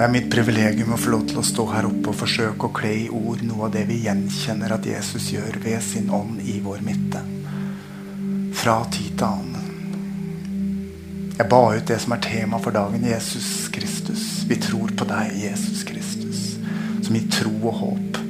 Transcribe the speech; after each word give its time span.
Det 0.00 0.06
er 0.06 0.12
mitt 0.14 0.30
privilegium 0.32 0.94
å 0.94 0.96
få 0.96 1.10
lov 1.12 1.26
til 1.28 1.36
å 1.36 1.42
stå 1.44 1.64
her 1.74 1.84
oppe 1.84 2.08
og 2.08 2.16
forsøke 2.16 2.64
å 2.64 2.72
kle 2.72 2.92
i 3.02 3.08
ord 3.12 3.42
noe 3.44 3.66
av 3.66 3.74
det 3.74 3.82
vi 3.84 3.98
gjenkjenner 4.06 4.72
at 4.72 4.86
Jesus 4.88 5.26
gjør 5.34 5.58
ved 5.60 5.82
sin 5.84 6.06
ånd 6.08 6.38
i 6.40 6.54
vår 6.64 6.80
midte. 6.86 7.20
Fra 8.56 8.78
tid 8.88 9.10
til 9.20 9.26
annen. 9.26 9.66
Jeg 11.36 11.46
ba 11.52 11.58
ut 11.76 11.84
det 11.92 11.98
som 12.00 12.14
er 12.16 12.22
tema 12.24 12.62
for 12.64 12.72
dagen. 12.72 13.04
Jesus 13.04 13.68
Kristus. 13.76 14.24
Vi 14.48 14.56
tror 14.64 14.96
på 14.96 15.04
deg, 15.10 15.36
Jesus 15.36 15.84
Kristus. 15.84 16.40
Som 17.04 17.20
gir 17.20 17.28
tro 17.36 17.52
og 17.58 17.76
håp. 17.82 18.22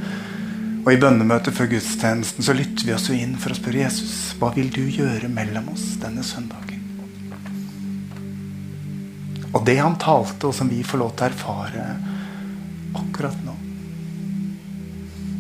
Og 0.81 0.91
I 0.91 0.99
bønnemøtet 0.99 1.55
før 1.55 1.71
gudstjenesten 1.77 2.51
så 2.51 2.59
lytter 2.59 2.83
vi 2.89 2.99
oss 2.99 3.07
jo 3.13 3.15
inn 3.15 3.39
for 3.39 3.55
å 3.55 3.61
spørre 3.63 3.85
Jesus 3.85 4.35
hva 4.43 4.51
vil 4.59 4.75
du 4.75 4.83
gjøre 4.91 5.31
mellom 5.31 5.71
oss 5.77 5.87
denne 6.03 6.27
søndagen. 6.27 6.70
Og 9.51 9.65
det 9.67 9.79
han 9.81 9.99
talte, 9.99 10.47
og 10.47 10.55
som 10.55 10.69
vi 10.71 10.83
får 10.87 11.01
lov 11.03 11.15
til 11.17 11.27
å 11.27 11.31
erfare 11.33 11.87
akkurat 13.01 13.39
nå, 13.47 13.55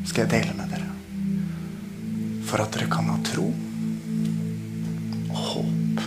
skal 0.08 0.24
jeg 0.24 0.32
dele 0.32 0.56
med 0.58 0.72
dere. 0.72 0.88
For 2.50 2.62
at 2.64 2.74
dere 2.74 2.90
kan 2.90 3.10
ha 3.12 3.18
tro 3.26 3.46
og 5.30 5.36
håp 5.38 6.02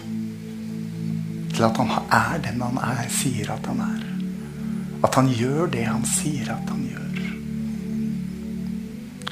til 1.53 1.67
at 1.67 1.79
han 1.79 1.93
er 2.09 2.41
den 2.43 2.63
han 2.65 2.79
er, 2.81 3.05
sier 3.13 3.53
at 3.53 3.69
han 3.69 3.79
er. 3.85 4.01
At 5.03 5.15
han 5.19 5.29
gjør 5.31 5.69
det 5.71 5.85
han 5.88 6.03
sier 6.07 6.49
at 6.51 6.69
han 6.71 6.83
gjør. 6.89 7.21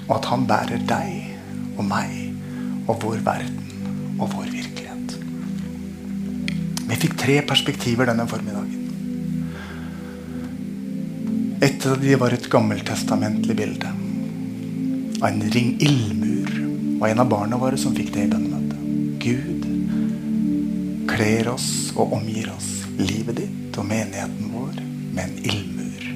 Og 0.06 0.16
at 0.19 0.30
han 0.31 0.47
bærer 0.47 0.88
deg 0.88 1.78
og 1.78 1.83
meg 1.88 2.88
og 2.88 2.95
vår 3.03 3.25
verden 3.25 4.17
og 4.19 4.30
vår 4.35 4.47
virkelighet. 4.52 4.91
Vi 6.92 6.97
fikk 7.00 7.14
tre 7.16 7.38
perspektiver 7.47 8.09
denne 8.09 8.25
formiddagen. 8.28 8.80
Et 11.64 11.86
av 11.88 12.00
de 12.02 12.16
var 12.20 12.36
et 12.36 12.47
gammeltestamentlig 12.52 13.56
bilde 13.56 13.92
av 15.22 15.28
en 15.30 15.44
ring 15.53 15.75
ildmur. 15.80 16.50
Og 17.00 17.06
en 17.08 17.23
av 17.23 17.30
barna 17.31 17.59
våre 17.62 17.80
som 17.80 17.95
fikk 17.95 18.12
det 18.16 18.25
i 18.25 18.31
bønnemøtet. 18.34 18.80
Gud 19.23 19.62
kler 21.12 21.52
oss 21.53 21.69
og 21.95 22.16
omgir 22.17 22.50
oss, 22.52 22.69
livet 23.00 23.39
ditt 23.39 23.78
og 23.80 23.88
menigheten 23.88 24.52
vår, 24.52 24.81
med 25.16 25.23
en 25.23 25.38
ildmur. 25.45 26.08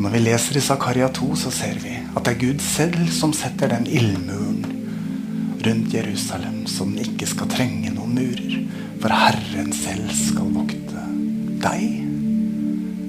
Når 0.00 0.14
vi 0.16 0.22
leser 0.24 0.58
i 0.58 0.64
Zakaria 0.64 1.08
2, 1.16 1.30
så 1.38 1.52
ser 1.54 1.80
vi 1.80 1.94
at 2.02 2.24
det 2.26 2.34
er 2.34 2.42
Gud 2.44 2.64
selv 2.64 3.08
som 3.14 3.32
setter 3.36 3.72
den 3.72 3.86
ildmuren 3.86 4.49
rundt 5.66 5.94
Jerusalem, 5.94 6.66
så 6.66 6.84
den 6.88 7.00
ikke 7.04 7.28
skal 7.28 7.50
trenge 7.52 7.92
noen 7.92 8.14
murer. 8.16 8.56
For 9.00 9.12
Herren 9.12 9.72
selv 9.76 10.12
skal 10.16 10.48
vokte 10.54 11.04
deg, 11.60 11.84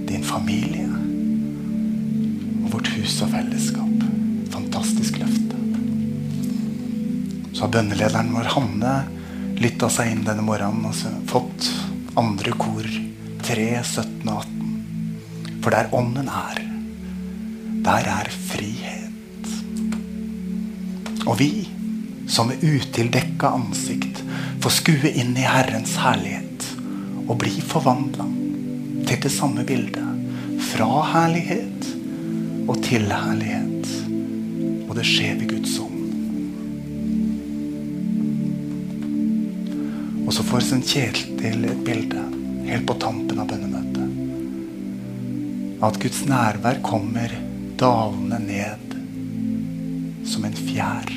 din 0.09 0.25
familie 0.27 0.87
og 2.61 2.73
vårt 2.75 2.91
hus 2.95 3.17
og 3.23 3.31
fellesskap. 3.33 4.05
Fantastisk 4.51 5.19
løfte. 5.21 5.59
Så 7.51 7.65
har 7.65 7.73
bønnelederen 7.75 8.31
vår 8.35 8.51
Hanne 8.55 8.93
lytta 9.61 9.91
seg 9.93 10.11
inn 10.11 10.25
denne 10.25 10.43
morgenen 10.45 10.89
og 10.89 11.27
fått 11.29 11.69
andre 12.19 12.55
kor 12.59 12.87
3, 13.45 13.67
17 13.83 14.31
og 14.31 14.43
18. 14.43 15.59
For 15.61 15.75
der 15.75 15.91
ånden 15.95 16.27
er, 16.27 16.63
der 17.85 18.07
er 18.09 18.31
frihet. 18.49 19.51
Og 21.27 21.37
vi 21.37 21.51
som 22.31 22.47
med 22.47 22.63
utildekka 22.63 23.49
ansikt 23.49 24.23
får 24.61 24.69
skue 24.69 25.09
inn 25.19 25.33
i 25.35 25.43
Herrens 25.43 25.97
herlighet 25.99 26.67
og 27.25 27.33
bli 27.41 27.51
forvandla 27.59 28.23
til 29.09 29.19
det 29.25 29.31
samme 29.35 29.65
bildet. 29.67 30.05
Fra 30.71 31.01
herlighet 31.11 31.89
og 32.71 32.79
til 32.85 33.09
herlighet. 33.11 33.89
Og 34.87 34.95
det 34.95 35.03
skjer 35.09 35.35
ved 35.41 35.49
Guds 35.51 35.73
ånd. 35.83 35.97
Og 40.23 40.31
så 40.37 40.45
får 40.47 40.63
St. 40.63 40.79
Kjetil 40.87 41.65
et 41.67 41.83
bilde 41.83 42.23
helt 42.69 42.87
på 42.87 42.95
tampen 43.03 43.41
av 43.43 43.51
bønnemøtet. 43.51 44.07
At 45.83 45.99
Guds 45.99 46.23
nærvær 46.29 46.79
kommer 46.85 47.35
dalende 47.81 48.39
ned 48.45 48.87
som 50.31 50.47
en 50.47 50.55
fjær 50.55 51.11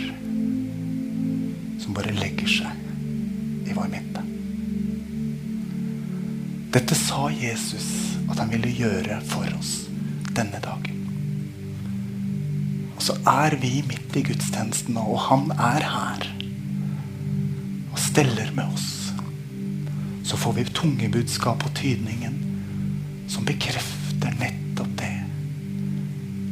som 1.84 1.92
bare 1.96 2.14
legger 2.16 2.48
seg 2.48 3.68
i 3.68 3.74
vår 3.76 3.90
midte. 3.92 4.22
Dette 6.72 6.96
sa 6.96 7.28
Jesus 7.28 7.88
at 8.24 8.40
han 8.40 8.48
ville 8.54 8.72
gjøre 8.72 9.20
for 9.28 9.46
oss 9.58 9.84
denne 10.34 10.58
dagen. 10.64 11.02
Og 12.94 13.04
så 13.04 13.18
er 13.28 13.58
vi 13.60 13.76
midt 13.84 14.16
i 14.16 14.24
gudstjenesten 14.24 14.96
nå, 14.96 15.04
og 15.04 15.20
han 15.26 15.52
er 15.58 15.84
her 15.92 16.24
og 17.92 18.00
steller 18.00 18.48
med 18.56 18.72
oss. 18.72 18.88
Så 20.24 20.40
får 20.40 20.56
vi 20.56 20.64
tungebudskap 20.72 21.66
og 21.68 21.76
tydningen 21.76 22.40
som 23.28 23.44
bekrefter 23.44 24.32
nettopp 24.40 24.96
det. 25.02 25.12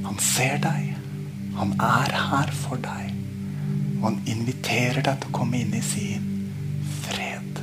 Han 0.05 0.21
ser 0.21 0.61
deg. 0.61 0.93
Han 1.57 1.73
er 1.81 2.15
her 2.29 2.53
for 2.63 2.77
deg. 2.85 3.22
Og 4.03 4.09
han 4.09 4.21
inviterer 4.27 4.99
deg 5.07 5.21
til 5.23 5.31
å 5.31 5.37
komme 5.37 5.61
inn 5.63 5.75
i 5.79 5.83
sin 5.87 6.25
fred. 7.05 7.61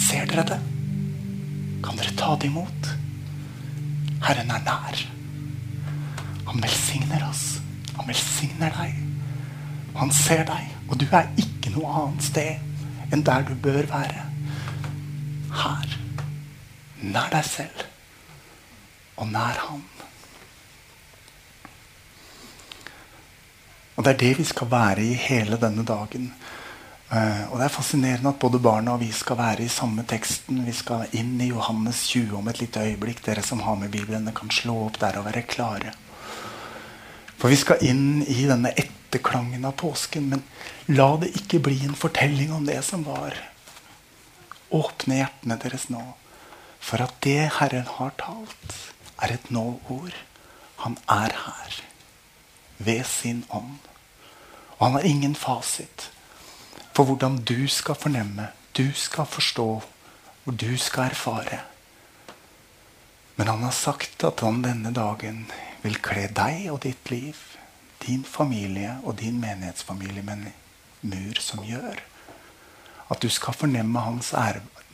Ser 0.00 0.24
dere 0.30 0.46
det? 0.48 0.60
Kan 1.84 2.00
dere 2.00 2.14
ta 2.16 2.32
det 2.40 2.48
imot? 2.48 2.88
Herren 4.24 4.54
er 4.56 4.64
nær. 4.64 5.02
Han 6.48 6.64
velsigner 6.64 7.26
oss. 7.28 7.58
Han 7.98 8.08
velsigner 8.08 8.72
deg. 8.80 8.96
Han 10.00 10.12
ser 10.16 10.46
deg. 10.48 10.72
Og 10.88 10.96
du 11.00 11.04
er 11.12 11.28
ikke 11.40 11.74
noe 11.74 11.92
annet 12.00 12.24
sted 12.32 13.12
enn 13.12 13.24
der 13.26 13.44
du 13.44 13.52
bør 13.60 13.84
være. 13.90 14.24
Her. 15.54 15.98
Nær 17.04 17.28
deg 17.36 17.44
selv. 17.44 17.84
Og 19.20 19.28
nær 19.28 19.60
Han. 19.68 19.84
Og 23.94 24.04
Det 24.04 24.10
er 24.10 24.18
det 24.18 24.38
vi 24.38 24.44
skal 24.44 24.70
være 24.70 25.02
i 25.02 25.14
hele 25.14 25.58
denne 25.60 25.84
dagen. 25.86 26.32
Uh, 27.12 27.52
og 27.52 27.58
Det 27.58 27.66
er 27.66 27.76
fascinerende 27.76 28.32
at 28.32 28.40
både 28.42 28.58
barna 28.58 28.96
og 28.96 29.00
vi 29.04 29.10
skal 29.12 29.38
være 29.38 29.62
i 29.62 29.70
samme 29.70 30.02
teksten. 30.02 30.64
Vi 30.66 30.72
skal 30.74 31.06
inn 31.12 31.36
i 31.40 31.52
Johannes 31.52 32.08
20 32.10 32.34
om 32.38 32.48
et 32.48 32.58
lite 32.60 32.82
øyeblikk. 32.82 33.22
Dere 33.26 33.42
som 33.42 33.62
har 33.62 33.76
med 33.78 33.90
Bibelen, 33.90 34.32
kan 34.34 34.50
slå 34.50 34.86
opp 34.86 34.98
der 35.00 35.20
og 35.20 35.28
være 35.28 35.44
klare. 35.46 35.94
For 37.38 37.48
vi 37.48 37.60
skal 37.60 37.86
inn 37.86 38.24
i 38.26 38.48
denne 38.50 38.74
etterklangen 38.74 39.64
av 39.64 39.78
påsken. 39.78 40.26
Men 40.32 40.42
la 40.88 41.16
det 41.22 41.30
ikke 41.38 41.62
bli 41.62 41.78
en 41.84 41.94
fortelling 41.94 42.52
om 42.52 42.66
det 42.66 42.82
som 42.82 43.06
var. 43.06 43.38
Åpne 44.74 45.22
hjertene 45.22 45.60
deres 45.62 45.86
nå. 45.92 46.02
For 46.80 46.98
at 47.04 47.14
det 47.22 47.52
Herren 47.60 47.86
har 47.86 48.14
talt, 48.18 48.78
er 49.22 49.38
et 49.38 49.50
nå-ord. 49.54 50.16
Han 50.82 50.98
er 51.06 51.30
her 51.46 51.84
ved 52.84 53.04
sin 53.08 53.44
ånd. 53.50 53.78
Og 54.78 54.86
han 54.86 54.98
har 54.98 55.08
ingen 55.08 55.34
fasit 55.34 56.10
for 56.94 57.08
hvordan 57.08 57.40
du 57.42 57.66
skal 57.68 57.98
fornemme, 57.98 58.48
du 58.76 58.92
skal 58.94 59.26
forstå, 59.26 59.68
og 60.44 60.58
du 60.60 60.76
skal 60.78 61.10
erfare. 61.10 61.60
Men 63.36 63.50
han 63.50 63.62
har 63.66 63.74
sagt 63.74 64.24
at 64.24 64.40
han 64.46 64.62
denne 64.62 64.92
dagen 64.94 65.44
vil 65.82 65.98
kle 66.02 66.28
deg 66.30 66.68
og 66.70 66.82
ditt 66.86 67.10
liv, 67.10 67.38
din 68.06 68.24
familie 68.24 68.98
og 69.02 69.18
din 69.18 69.40
menighetsfamilie 69.42 70.22
med 70.22 70.44
en 70.44 70.52
mur 71.10 71.40
som 71.40 71.64
gjør 71.66 72.02
at 73.10 73.22
du 73.22 73.28
skal 73.28 73.56
fornemme 73.56 74.00
hans 74.00 74.32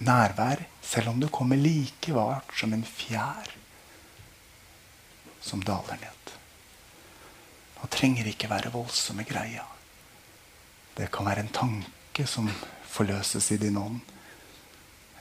nærvær, 0.00 0.64
selv 0.82 1.08
om 1.08 1.20
du 1.20 1.28
kommer 1.28 1.56
like 1.56 2.14
vart 2.14 2.52
som 2.58 2.72
en 2.72 2.84
fjær 2.84 3.54
som 5.40 5.62
daler 5.62 6.00
ned. 6.00 6.39
Det 7.80 7.90
trenger 7.90 8.28
ikke 8.30 8.50
være 8.50 8.72
voldsomme 8.72 9.24
greier. 9.28 9.66
Det 10.96 11.10
kan 11.12 11.26
være 11.26 11.46
en 11.46 11.52
tanke 11.54 12.26
som 12.26 12.50
forløses 12.84 13.50
i 13.50 13.58
din 13.60 13.76
ånd. 13.76 14.00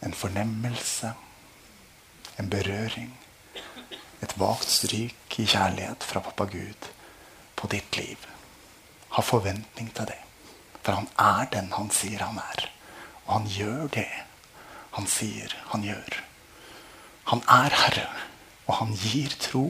En 0.04 0.14
fornemmelse. 0.14 1.14
En 2.40 2.50
berøring. 2.50 3.12
Et 4.22 4.40
vagt 4.40 4.70
stryk 4.70 5.40
i 5.40 5.46
kjærlighet 5.46 6.04
fra 6.04 6.20
pappa 6.24 6.46
Gud 6.52 6.90
på 7.56 7.68
ditt 7.72 7.98
liv. 7.98 8.26
Ha 9.16 9.22
forventning 9.22 9.94
til 9.96 10.12
det. 10.12 10.20
For 10.84 11.00
han 11.00 11.08
er 11.20 11.48
den 11.54 11.72
han 11.76 11.92
sier 11.92 12.24
han 12.24 12.42
er. 12.44 12.68
Og 13.26 13.40
han 13.40 13.48
gjør 13.54 13.88
det 13.94 14.10
han 15.00 15.08
sier 15.08 15.54
han 15.72 15.84
gjør. 15.86 16.22
Han 17.32 17.44
er 17.48 17.76
herre, 17.84 18.08
og 18.66 18.80
han 18.80 18.96
gir 18.98 19.34
tro, 19.42 19.68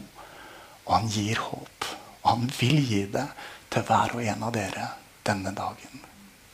og 0.85 0.94
han 0.95 1.09
gir 1.12 1.42
håp. 1.44 1.88
Han 2.29 2.51
vil 2.59 2.83
gi 2.85 3.05
det 3.09 3.25
til 3.73 3.85
hver 3.87 4.13
og 4.13 4.21
en 4.21 4.43
av 4.45 4.53
dere 4.53 4.91
denne 5.25 5.53
dagen. 5.57 6.03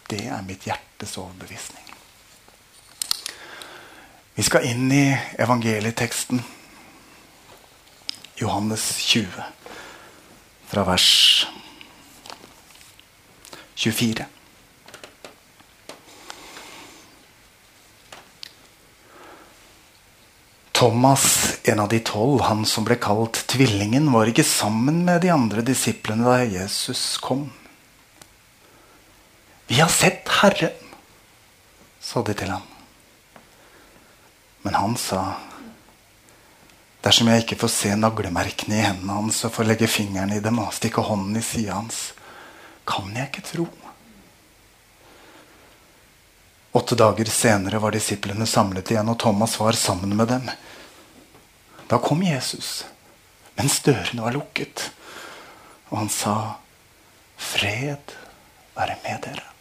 Det 0.07 0.21
er 0.31 0.45
mitt 0.47 0.63
hjertes 0.67 1.17
overbevisning. 1.19 1.83
Vi 4.35 4.43
skal 4.43 4.67
inn 4.67 4.87
i 4.91 5.15
evangelieteksten. 5.39 6.39
Johannes 8.39 8.87
20, 9.07 9.43
fra 10.67 10.83
vers 10.83 11.47
24. 13.75 14.25
Thomas, 20.75 21.44
en 21.65 21.79
av 21.79 21.89
de 21.89 21.99
tolv, 21.99 22.41
han 22.45 22.65
som 22.65 22.85
ble 22.85 22.97
kalt 23.01 23.39
Tvillingen, 23.49 24.11
var 24.13 24.29
ikke 24.29 24.45
sammen 24.45 25.01
med 25.07 25.23
de 25.25 25.31
andre 25.33 25.63
disiplene 25.65 26.27
da 26.27 26.43
Jesus 26.45 27.17
kom. 27.17 27.47
Vi 29.65 29.79
har 29.79 29.89
sett 29.89 30.29
Herren, 30.41 30.75
sa 31.99 32.21
de 32.21 32.35
til 32.37 32.51
ham. 32.53 32.67
Men 34.61 34.77
han 34.77 34.93
sa, 34.97 35.23
dersom 37.05 37.31
jeg 37.33 37.45
ikke 37.45 37.57
får 37.63 37.73
se 37.73 37.95
naglemerkene 37.97 38.77
i 38.77 38.85
hendene 38.85 39.17
hans 39.17 39.41
og 39.45 39.55
får 39.57 39.69
legge 39.71 39.89
fingeren 39.89 40.35
i 40.37 40.43
dem 40.45 40.61
og 40.61 40.73
stikke 40.73 41.05
hånden 41.05 41.41
i 41.41 41.43
sida 41.45 41.79
hans, 41.79 42.11
kan 42.85 43.09
jeg 43.17 43.31
ikke 43.31 43.45
tro. 43.49 43.65
Åtte 46.77 46.97
dager 46.99 47.29
senere 47.31 47.81
var 47.81 47.93
disiplene 47.95 48.45
samlet 48.45 48.91
igjen, 48.91 49.09
og 49.09 49.17
Thomas 49.17 49.57
var 49.57 49.77
sammen 49.79 50.13
med 50.17 50.29
dem. 50.29 50.49
Da 51.89 51.99
kom 52.01 52.23
Jesus, 52.23 52.85
mens 53.55 53.79
dørene 53.85 54.25
var 54.25 54.33
lukket, 54.33 54.89
og 55.89 55.97
han 56.01 56.09
sa, 56.09 56.57
'Fred 57.37 58.15
være 58.75 58.97
med 59.03 59.21
dere'. 59.21 59.51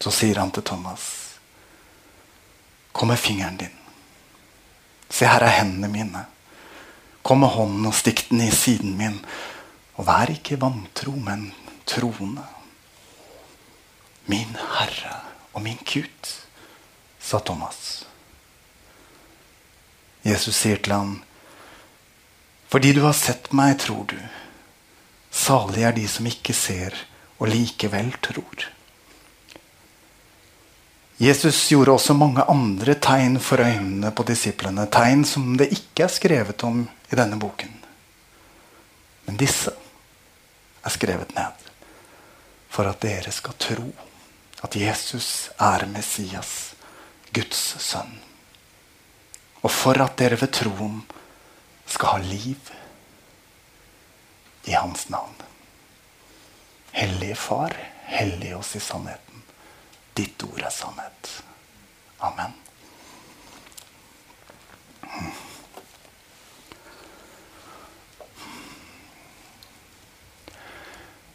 Så 0.00 0.10
sier 0.10 0.38
han 0.38 0.50
til 0.50 0.62
Thomas, 0.62 1.34
'Kom 2.92 3.08
med 3.08 3.18
fingeren 3.18 3.56
din. 3.56 3.76
Se, 5.10 5.26
her 5.26 5.42
er 5.42 5.58
hendene 5.60 5.88
mine. 5.88 6.26
Kom 7.22 7.40
med 7.40 7.48
hånden 7.48 7.86
og 7.86 7.94
stikk 7.94 8.28
den 8.30 8.40
i 8.40 8.50
siden 8.50 8.96
min.' 8.96 9.24
Og 9.98 10.06
vær 10.06 10.30
ikke 10.30 10.60
vantro, 10.60 11.10
men 11.10 11.52
troende. 11.86 12.44
Min 14.26 14.54
Herre 14.54 15.16
og 15.52 15.62
min 15.62 15.78
Gud, 15.82 16.28
sa 17.18 17.38
Thomas. 17.38 18.06
Jesus 20.28 20.56
sier 20.56 20.80
til 20.82 20.94
ham, 20.94 21.14
fordi 22.68 22.92
du 22.92 23.02
har 23.06 23.16
sett 23.16 23.48
meg, 23.56 23.78
tror 23.80 24.04
du. 24.10 24.18
Salig 25.32 25.84
er 25.88 25.94
de 25.96 26.04
som 26.08 26.26
ikke 26.28 26.56
ser 26.56 26.96
og 27.38 27.48
likevel 27.48 28.10
tror. 28.24 28.66
Jesus 31.18 31.58
gjorde 31.72 31.96
også 31.96 32.14
mange 32.14 32.44
andre 32.46 32.94
tegn 32.94 33.40
for 33.42 33.58
øynene 33.64 34.12
på 34.14 34.22
disiplene. 34.28 34.84
Tegn 34.86 35.24
som 35.26 35.56
det 35.58 35.72
ikke 35.74 36.06
er 36.06 36.14
skrevet 36.14 36.62
om 36.68 36.84
i 36.86 37.18
denne 37.18 37.38
boken. 37.40 37.72
Men 39.26 39.40
disse 39.40 39.72
er 40.84 40.94
skrevet 40.94 41.34
ned 41.34 41.66
for 42.70 42.86
at 42.86 43.02
dere 43.02 43.32
skal 43.34 43.56
tro 43.58 43.88
at 44.62 44.76
Jesus 44.76 45.50
er 45.58 45.86
Messias, 45.90 46.74
Guds 47.34 47.74
sønn. 47.82 48.27
Og 49.62 49.70
for 49.70 49.98
at 50.02 50.18
dere 50.20 50.38
ved 50.40 50.52
troen 50.54 51.00
skal 51.88 52.18
ha 52.18 52.18
liv 52.22 52.70
i 54.68 54.74
hans 54.76 55.08
navn. 55.08 55.34
Hellige 56.92 57.36
Far, 57.36 57.74
hellig 58.04 58.56
oss 58.56 58.76
i 58.76 58.80
sannheten. 58.80 59.42
Ditt 60.14 60.42
ord 60.44 60.60
er 60.60 60.74
sannhet. 60.74 61.30
Amen. 62.18 62.54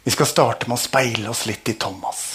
Vi 0.04 0.12
skal 0.12 0.28
starte 0.28 0.68
med 0.68 0.76
å 0.76 0.82
speile 0.82 1.30
oss 1.32 1.46
litt 1.48 1.68
i 1.72 1.78
Thomas. 1.80 2.26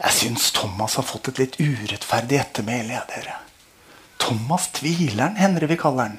Jeg 0.00 0.16
syns 0.16 0.50
Thomas 0.56 0.98
har 0.98 1.06
fått 1.06 1.30
et 1.30 1.38
litt 1.44 1.60
urettferdig 1.62 2.40
ettermæle. 2.42 3.04
dere. 3.14 3.38
Thomas 4.22 4.68
Tvileren 4.76 5.38
hender 5.40 5.66
vi 5.66 5.78
kaller 5.80 6.10
han. 6.10 6.18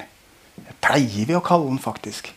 Det 0.54 0.76
pleier 0.84 1.28
vi 1.28 1.36
å 1.36 1.44
kalle 1.44 1.70
han, 1.72 1.80
faktisk. 1.82 2.30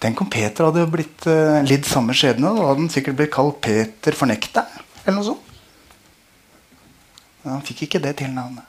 Tenk 0.00 0.20
om 0.22 0.30
Peter 0.32 0.68
hadde 0.68 0.86
blitt 0.88 1.26
uh, 1.28 1.60
lidd 1.66 1.84
samme 1.88 2.14
skjebne. 2.16 2.52
Da 2.56 2.68
hadde 2.70 2.84
han 2.84 2.92
sikkert 2.92 3.18
blitt 3.18 3.34
kalt 3.34 3.60
Peter 3.64 4.16
Fornekta. 4.16 4.64
Eller 5.04 5.18
noe 5.18 5.28
sånt. 5.32 5.46
Men 7.42 7.56
han 7.56 7.64
fikk 7.64 7.86
ikke 7.86 8.02
det 8.04 8.18
tilnavnet. 8.20 8.66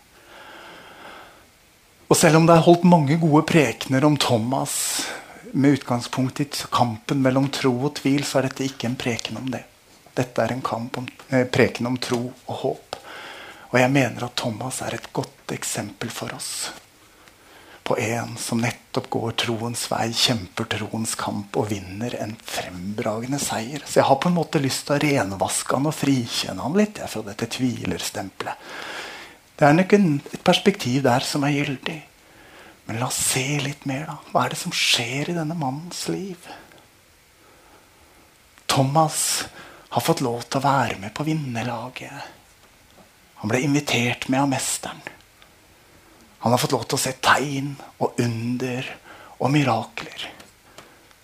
Og 2.12 2.18
selv 2.20 2.42
om 2.42 2.48
det 2.48 2.58
er 2.58 2.66
holdt 2.66 2.84
mange 2.88 3.16
gode 3.20 3.46
prekener 3.48 4.04
om 4.04 4.18
Thomas 4.20 4.74
med 5.52 5.78
utgangspunkt 5.78 6.42
i 6.44 6.48
kampen 6.72 7.22
mellom 7.24 7.48
tro 7.52 7.72
og 7.88 7.94
tvil, 8.00 8.26
så 8.28 8.40
er 8.40 8.50
dette 8.50 8.68
ikke 8.68 8.90
en 8.90 8.98
preken 9.00 9.40
om 9.40 9.48
det. 9.52 9.64
Dette 10.16 10.44
er 10.44 10.52
en 10.52 10.64
kamp 10.64 11.00
om, 11.00 11.08
eh, 11.30 11.46
preken 11.48 11.88
om 11.88 11.98
tro 11.98 12.34
og 12.48 12.56
håp. 12.64 12.91
Og 13.72 13.80
jeg 13.80 13.92
mener 13.92 14.28
at 14.28 14.36
Thomas 14.40 14.82
er 14.84 14.98
et 14.98 15.12
godt 15.16 15.54
eksempel 15.56 16.12
for 16.12 16.34
oss. 16.36 16.72
På 17.88 17.96
en 18.00 18.36
som 18.40 18.62
nettopp 18.62 19.08
går 19.12 19.34
troens 19.42 19.86
vei, 19.92 20.12
kjemper 20.16 20.68
troens 20.76 21.16
kamp 21.20 21.56
og 21.60 21.72
vinner 21.72 22.14
en 22.20 22.36
frembragende 22.36 23.40
seier. 23.42 23.84
Så 23.88 24.02
jeg 24.02 24.08
har 24.08 24.20
på 24.22 24.30
en 24.30 24.38
måte 24.38 24.62
lyst 24.62 24.86
til 24.88 24.98
å 24.98 25.02
renvaske 25.02 25.76
han 25.76 25.90
og 25.90 25.96
frikjenne 25.98 26.68
han 26.68 26.78
litt 26.78 27.02
jeg, 27.02 27.10
fra 27.12 27.24
dette 27.26 27.50
tvilerstempelet. 27.56 28.68
Det 29.58 29.68
er 29.68 29.78
nok 29.78 29.96
et 29.98 30.38
perspektiv 30.46 31.04
der 31.06 31.26
som 31.26 31.44
er 31.48 31.56
gyldig. 31.56 31.98
Men 32.88 33.00
la 33.00 33.08
oss 33.08 33.20
se 33.32 33.46
litt 33.64 33.86
mer, 33.90 34.08
da. 34.10 34.18
Hva 34.32 34.46
er 34.46 34.54
det 34.54 34.60
som 34.60 34.74
skjer 34.76 35.32
i 35.32 35.38
denne 35.38 35.56
mannens 35.58 36.04
liv? 36.12 36.48
Thomas 38.72 39.46
har 39.92 40.04
fått 40.04 40.24
lov 40.24 40.46
til 40.48 40.60
å 40.60 40.66
være 40.66 40.98
med 41.02 41.14
på 41.16 41.26
vinnerlaget. 41.28 42.41
Han 43.42 43.50
ble 43.50 43.64
invitert 43.66 44.28
med 44.30 44.44
av 44.44 44.52
mesteren. 44.52 45.02
Han 46.42 46.54
har 46.54 46.62
fått 46.62 46.74
lov 46.74 46.86
til 46.90 46.98
å 46.98 47.02
se 47.02 47.14
tegn 47.22 47.74
og 48.02 48.22
under 48.22 48.88
og 49.42 49.52
mirakler. 49.54 50.28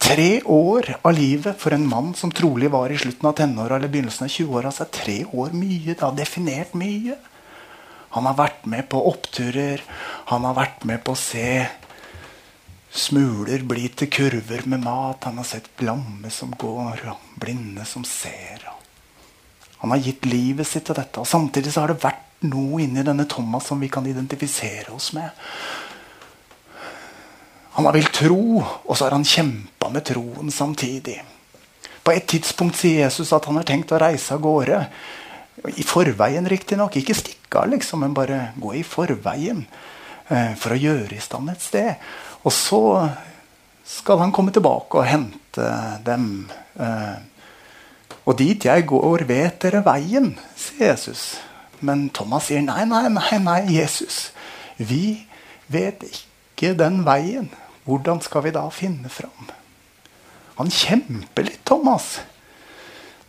Tre 0.01 0.27
år 0.45 0.91
av 1.01 1.13
livet 1.17 1.57
for 1.61 1.73
en 1.75 1.87
mann 1.89 2.13
som 2.17 2.31
trolig 2.33 2.69
var 2.73 2.93
i 2.93 2.99
slutten 3.01 3.29
av 3.29 3.33
tenåra 3.37 3.77
eller 3.77 3.91
begynnelsen 3.91 4.27
av 4.27 4.33
20-åra, 4.33 4.71
så 4.71 4.85
er 4.85 4.93
tre 4.93 5.17
år 5.25 5.53
mye. 5.57 5.93
Det 5.93 6.05
har 6.05 6.15
definert 6.17 6.77
mye. 6.77 7.17
Han 8.15 8.29
har 8.29 8.37
vært 8.37 8.69
med 8.69 8.87
på 8.89 9.01
oppturer. 9.09 9.83
Han 10.31 10.45
har 10.47 10.55
vært 10.57 10.87
med 10.89 11.03
på 11.05 11.13
å 11.13 11.21
se 11.21 11.49
Smuler 12.97 13.61
bli 13.67 13.89
til 13.93 14.09
kurver 14.09 14.63
med 14.65 14.81
mat. 14.85 15.27
Han 15.27 15.41
har 15.41 15.45
sett 15.45 15.69
lamme 15.85 16.31
som 16.33 16.53
går, 16.57 17.03
blinde 17.37 17.85
som 17.85 18.05
ser. 18.07 18.63
Han 19.81 19.93
har 19.93 20.01
gitt 20.01 20.25
livet 20.25 20.67
sitt 20.67 20.87
til 20.89 20.97
dette. 20.97 21.21
Og 21.21 21.27
samtidig 21.27 21.73
så 21.73 21.83
har 21.83 21.93
det 21.93 22.03
vært 22.03 22.45
noe 22.47 22.81
inni 22.83 23.05
denne 23.05 23.27
Thomas 23.29 23.69
som 23.69 23.79
vi 23.81 23.89
kan 23.89 24.05
identifisere 24.07 24.93
oss 24.93 25.11
med. 25.17 25.29
Han 27.77 27.85
har 27.85 27.93
villet 27.93 28.13
tro, 28.13 28.61
og 28.61 28.93
så 28.97 29.05
har 29.05 29.13
han 29.13 29.25
kjempa 29.27 29.91
med 29.93 30.05
troen 30.09 30.49
samtidig. 30.53 31.19
På 32.01 32.13
et 32.13 32.25
tidspunkt 32.25 32.79
sier 32.79 33.03
Jesus 33.03 33.33
at 33.35 33.45
han 33.45 33.59
har 33.59 33.67
tenkt 33.67 33.93
å 33.93 33.99
reise 34.01 34.33
av 34.33 34.41
gårde. 34.41 34.79
I 35.77 35.85
forveien, 35.85 36.47
riktignok. 36.49 36.97
Ikke 36.97 37.17
stikke 37.17 37.61
av, 37.61 37.69
liksom, 37.73 38.01
men 38.01 38.17
bare 38.17 38.51
gå 38.57 38.73
i 38.79 38.83
forveien. 38.87 39.65
Eh, 40.27 40.53
for 40.59 40.73
å 40.73 40.79
gjøre 40.79 41.15
i 41.15 41.23
stand 41.23 41.51
et 41.51 41.63
sted. 41.63 42.07
Og 42.43 42.53
så 42.53 42.81
skal 43.87 44.19
han 44.23 44.33
komme 44.35 44.53
tilbake 44.55 44.99
og 44.99 45.07
hente 45.07 45.67
dem. 46.05 46.47
Eh, 46.79 47.15
og 48.27 48.35
dit 48.41 48.65
jeg 48.67 48.85
går, 48.89 49.23
vet 49.29 49.61
dere 49.63 49.83
veien, 49.85 50.33
sier 50.59 50.91
Jesus. 50.91 51.37
Men 51.79 52.09
Thomas 52.11 52.49
sier 52.49 52.63
nei, 52.65 52.83
nei, 52.89 53.05
nei, 53.13 53.37
nei, 53.39 53.61
Jesus. 53.71 54.31
Vi 54.77 55.23
vet 55.71 56.03
ikke 56.03 56.73
den 56.75 57.03
veien. 57.07 57.47
Hvordan 57.87 58.19
skal 58.23 58.43
vi 58.43 58.51
da 58.51 58.65
finne 58.73 59.07
fram? 59.13 59.47
Han 60.57 60.73
kjemper 60.73 61.47
litt, 61.47 61.63
Thomas. 61.67 62.17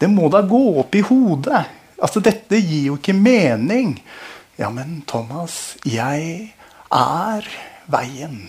Det 0.01 0.09
må 0.11 0.27
da 0.33 0.43
gå 0.43 0.63
opp 0.83 0.97
i 0.99 1.05
hodet. 1.07 1.63
Altså, 1.99 2.23
Dette 2.25 2.59
gir 2.59 2.89
jo 2.91 2.99
ikke 2.99 3.15
mening. 3.15 3.99
Ja, 4.59 4.73
men 4.75 5.05
Thomas, 5.07 5.77
jeg 5.87 6.55
er 6.91 7.51
veien 7.87 8.49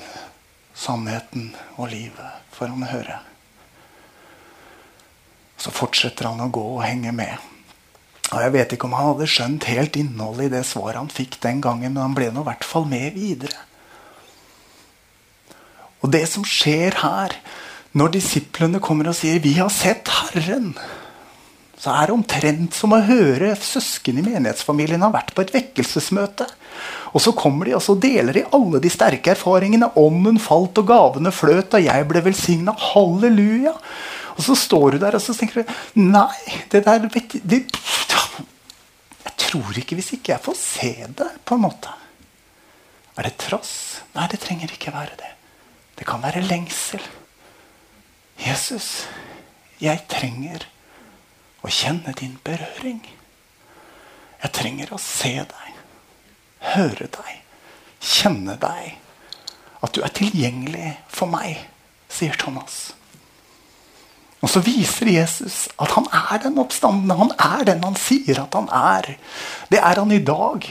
sannheten 0.79 1.51
og 1.77 1.91
livet, 1.91 2.39
får 2.55 2.73
han 2.73 2.89
høre. 2.89 3.19
Så 5.59 5.73
fortsetter 5.75 6.29
han 6.29 6.41
å 6.41 6.51
gå 6.53 6.65
og 6.77 6.83
henge 6.85 7.11
med. 7.15 7.35
Og 8.29 8.37
Jeg 8.43 8.53
vet 8.53 8.75
ikke 8.75 8.87
om 8.87 8.93
han 8.93 9.09
hadde 9.13 9.29
skjønt 9.31 9.65
helt 9.71 9.97
innholdet 9.97 10.47
i 10.47 10.53
det 10.53 10.65
svaret 10.69 11.01
han 11.01 11.11
fikk 11.11 11.39
den 11.43 11.63
gangen, 11.65 11.95
men 11.95 12.03
han 12.03 12.15
ble 12.17 12.29
nå 12.31 12.45
i 12.45 12.49
hvert 12.51 12.67
fall 12.67 12.85
med 12.89 13.17
videre. 13.17 13.65
Og 15.99 16.13
det 16.13 16.23
som 16.31 16.45
skjer 16.47 17.01
her, 17.01 17.35
når 17.97 18.13
disiplene 18.19 18.79
kommer 18.79 19.09
og 19.09 19.17
sier 19.17 19.39
'Vi 19.39 19.53
har 19.57 19.69
sett 19.69 20.07
Herren', 20.07 20.77
så 21.79 21.95
er 21.95 22.07
det 22.07 22.13
omtrent 22.13 22.75
som 22.75 22.91
å 22.91 22.99
høre 23.07 23.55
søsken 23.55 24.19
i 24.19 24.21
menighetsfamilien 24.25 25.01
har 25.01 25.13
vært 25.13 25.33
på 25.33 25.41
et 25.45 25.53
vekkelsesmøte. 25.53 26.45
Og 27.15 27.21
så 27.23 27.31
kommer 27.31 27.65
de 27.65 27.75
og 27.77 27.81
så 27.81 27.95
deler 27.95 28.35
de 28.35 28.43
alle 28.51 28.81
de 28.83 28.91
sterke 28.91 29.31
erfaringene. 29.31 29.87
Ånden 29.95 30.39
falt, 30.43 30.77
og 30.77 30.89
gavene 30.91 31.31
fløt, 31.31 31.73
og 31.73 31.85
jeg 31.85 32.07
ble 32.07 32.21
velsigna. 32.21 32.75
Halleluja! 32.75 33.73
Og 34.35 34.43
så 34.45 34.55
står 34.57 34.95
du 34.95 35.01
der 35.01 35.17
og 35.17 35.23
så 35.23 35.35
tenker 35.37 35.63
du 35.63 36.01
Nei, 36.01 36.59
det 36.71 36.83
der 36.85 37.07
vet 37.07 37.37
det, 37.43 37.63
Jeg 39.25 39.35
tror 39.37 39.79
ikke 39.81 39.97
hvis 39.97 40.13
ikke 40.17 40.35
jeg 40.35 40.45
får 40.45 40.57
se 40.59 40.93
det, 41.17 41.31
på 41.45 41.57
en 41.57 41.65
måte. 41.65 41.93
Er 43.17 43.27
det 43.27 43.37
trass? 43.41 44.01
Nei, 44.15 44.27
det 44.31 44.39
trenger 44.43 44.71
ikke 44.71 44.93
være 44.95 45.17
det. 45.19 45.31
Det 45.99 46.05
kan 46.07 46.21
være 46.23 46.45
lengsel. 46.45 47.01
Jesus, 48.39 49.07
jeg 49.83 50.05
trenger 50.07 50.63
å 51.59 51.71
kjenne 51.71 52.13
din 52.15 52.37
berøring. 52.45 53.01
Jeg 54.39 54.53
trenger 54.55 54.93
å 54.95 55.01
se 55.03 55.33
deg, 55.43 55.79
høre 56.71 57.09
deg, 57.11 57.33
kjenne 57.99 58.55
deg. 58.61 58.95
At 59.83 59.95
du 59.95 59.99
er 60.03 60.15
tilgjengelig 60.15 60.93
for 61.11 61.31
meg, 61.31 61.59
sier 62.11 62.39
Thomas. 62.39 62.93
Og 64.39 64.51
så 64.51 64.61
viser 64.63 65.11
Jesus 65.11 65.65
at 65.81 65.91
han 65.97 66.07
er 66.15 66.43
den 66.45 66.59
oppstandende. 66.61 67.17
Han 67.19 67.33
er 67.35 67.65
den 67.67 67.83
han 67.83 67.97
sier 67.99 68.45
at 68.45 68.55
han 68.55 68.69
er. 68.71 69.15
Det 69.71 69.81
er 69.81 69.99
han 69.99 70.13
i 70.15 70.21
dag. 70.23 70.69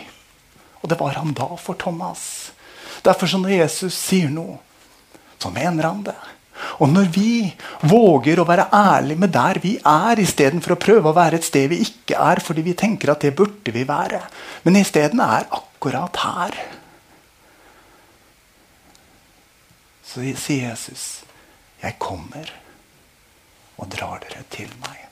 Og 0.80 0.88
det 0.88 0.98
var 1.00 1.18
han 1.20 1.34
da 1.36 1.50
for 1.60 1.76
Thomas. 1.76 2.52
Derfor 3.04 3.28
så 3.28 3.40
når 3.40 3.58
Jesus 3.58 3.94
sier 3.94 4.32
noe, 4.32 4.58
så 5.38 5.52
mener 5.54 5.86
han 5.90 6.02
det. 6.06 6.16
Og 6.82 6.90
når 6.90 7.10
vi 7.14 7.32
våger 7.86 8.40
å 8.40 8.46
være 8.48 8.66
ærlige 8.74 9.22
med 9.22 9.30
der 9.34 9.60
vi 9.62 9.76
er, 9.78 10.18
istedenfor 10.18 10.74
å 10.74 10.80
prøve 10.80 11.10
å 11.10 11.16
være 11.16 11.38
et 11.38 11.46
sted 11.46 11.68
vi 11.70 11.82
ikke 11.84 12.18
er 12.18 12.42
fordi 12.42 12.64
vi 12.66 12.74
tenker 12.78 13.12
at 13.12 13.22
det 13.22 13.36
burde 13.38 13.74
vi 13.74 13.84
være, 13.86 14.20
men 14.64 14.80
isteden 14.80 15.22
er 15.22 15.46
akkurat 15.54 16.18
her 16.24 16.58
Så 20.08 20.24
sier 20.40 20.70
Jesus, 20.70 21.22
'Jeg 21.82 21.98
kommer 21.98 22.48
og 23.78 23.88
drar 23.88 24.20
dere 24.24 24.44
til 24.50 24.68
meg'. 24.82 25.08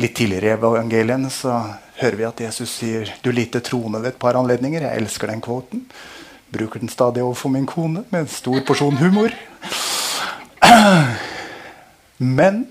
Litt 0.00 0.16
tidligere 0.16 0.46
i 0.46 0.56
evangelien 0.56 1.26
så 1.30 1.58
hører 2.00 2.16
vi 2.16 2.24
at 2.24 2.40
Jesus 2.40 2.70
sier 2.78 3.10
'du 3.22 3.30
lite 3.32 3.60
troende' 3.60 4.00
ved 4.00 4.14
et 4.14 4.18
par 4.18 4.34
anledninger. 4.34 4.82
Jeg 4.82 4.96
elsker 4.96 5.26
den 5.26 5.40
kvoten. 5.40 5.86
Bruker 6.52 6.80
den 6.80 6.88
stadig 6.88 7.22
overfor 7.22 7.48
min 7.48 7.66
kone 7.66 8.04
med 8.10 8.20
en 8.20 8.28
stor 8.28 8.60
porsjon 8.66 8.96
humor. 8.96 9.30
Men 12.18 12.68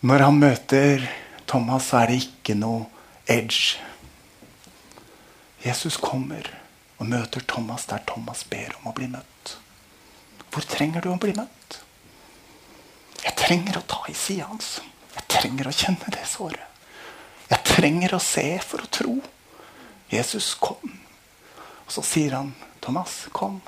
når 0.00 0.18
han 0.18 0.38
møter 0.38 1.08
Thomas, 1.46 1.82
så 1.82 1.96
er 1.96 2.06
det 2.06 2.22
ikke 2.22 2.54
noe 2.54 2.86
edge. 3.26 3.78
Jesus 5.66 5.96
kommer 5.96 6.46
og 6.98 7.06
møter 7.06 7.40
Thomas 7.40 7.86
der 7.86 7.98
Thomas 8.06 8.44
ber 8.44 8.76
om 8.80 8.90
å 8.90 8.94
bli 8.94 9.06
møtt. 9.06 9.58
Hvor 10.52 10.64
trenger 10.66 11.04
du 11.04 11.10
å 11.12 11.20
bli 11.20 11.34
møtt? 11.36 11.80
Jeg 13.24 13.34
trenger 13.38 13.78
å 13.78 13.86
ta 13.88 14.00
i 14.08 14.14
sida 14.16 14.48
hans. 14.48 14.78
Jeg 15.14 15.26
trenger 15.30 15.68
å 15.68 15.74
kjenne 15.74 16.14
det 16.14 16.24
såret. 16.28 16.64
Jeg 17.48 17.64
trenger 17.64 18.14
å 18.14 18.22
se 18.22 18.46
for 18.64 18.84
å 18.84 18.90
tro. 18.92 19.14
Jesus, 20.12 20.54
kom. 20.60 20.96
Og 21.86 21.92
så 21.92 22.04
sier 22.04 22.36
han, 22.36 22.52
Thomas, 22.84 23.26
kom. 23.32 23.60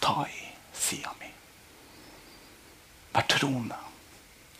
Ta 0.00 0.24
i 0.28 0.48
sida 0.76 1.12
mi. 1.20 1.30
Vær 3.16 3.28
troende, 3.32 3.78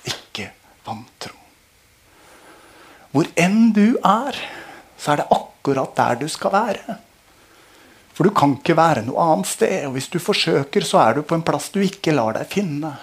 ikke 0.08 0.50
vantro. 0.86 1.36
Hvor 3.12 3.28
enn 3.40 3.72
du 3.76 3.98
er, 4.04 4.36
så 5.00 5.12
er 5.12 5.22
det 5.22 5.28
akkurat 5.32 5.92
der 5.96 6.20
du 6.20 6.28
skal 6.32 6.52
være. 6.52 6.96
For 8.16 8.24
du 8.24 8.32
kan 8.32 8.54
ikke 8.56 8.78
være 8.78 9.02
noe 9.04 9.20
annet 9.20 9.50
sted. 9.50 9.82
Og 9.84 9.96
hvis 9.98 10.08
du 10.08 10.16
forsøker, 10.22 10.84
så 10.88 11.02
er 11.02 11.18
du 11.18 11.26
på 11.26 11.36
en 11.36 11.44
plass 11.44 11.68
du 11.74 11.82
ikke 11.84 12.14
lar 12.16 12.38
deg 12.38 12.48
finne. 12.48 12.94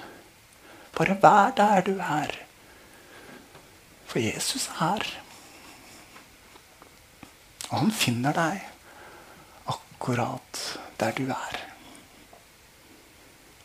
Bare 0.97 1.17
vær 1.21 1.53
der 1.57 1.85
du 1.85 1.93
er. 2.01 2.33
For 4.09 4.21
Jesus 4.21 4.65
er. 4.81 5.05
Og 7.69 7.77
han 7.77 7.93
finner 7.93 8.33
deg 8.33 8.65
akkurat 9.69 10.63
der 11.01 11.13
du 11.17 11.27
er. 11.29 11.61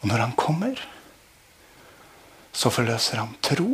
Og 0.02 0.12
når 0.12 0.24
han 0.26 0.36
kommer, 0.38 0.76
så 2.52 2.70
forløser 2.72 3.22
han 3.22 3.32
tro 3.42 3.72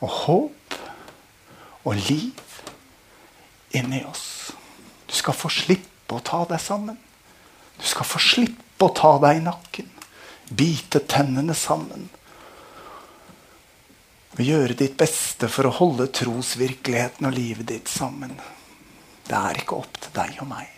og 0.00 0.10
håp 0.24 0.76
og 1.86 1.94
liv 2.08 2.40
inni 3.76 4.00
oss. 4.08 4.52
Du 5.06 5.14
skal 5.14 5.36
få 5.36 5.52
slippe 6.06 6.14
å 6.14 6.22
ta 6.22 6.44
deg 6.46 6.60
sammen. 6.60 6.96
Du 7.76 7.84
skal 7.84 8.06
få 8.06 8.18
slippe 8.18 8.84
å 8.84 8.94
ta 8.94 9.18
deg 9.18 9.40
i 9.40 9.44
nakken. 9.44 9.90
Bite 10.48 11.00
tennene 11.00 11.54
sammen. 11.54 12.08
Og 14.36 14.40
gjøre 14.40 14.76
ditt 14.76 14.96
beste 14.96 15.48
for 15.48 15.66
å 15.66 15.74
holde 15.74 16.06
trosvirkeligheten 16.12 17.26
og 17.26 17.34
livet 17.34 17.66
ditt 17.66 17.88
sammen. 17.88 18.36
Det 19.26 19.34
er 19.34 19.58
ikke 19.58 19.80
opp 19.80 19.98
til 19.98 20.12
deg 20.14 20.38
og 20.42 20.48
meg. 20.48 20.70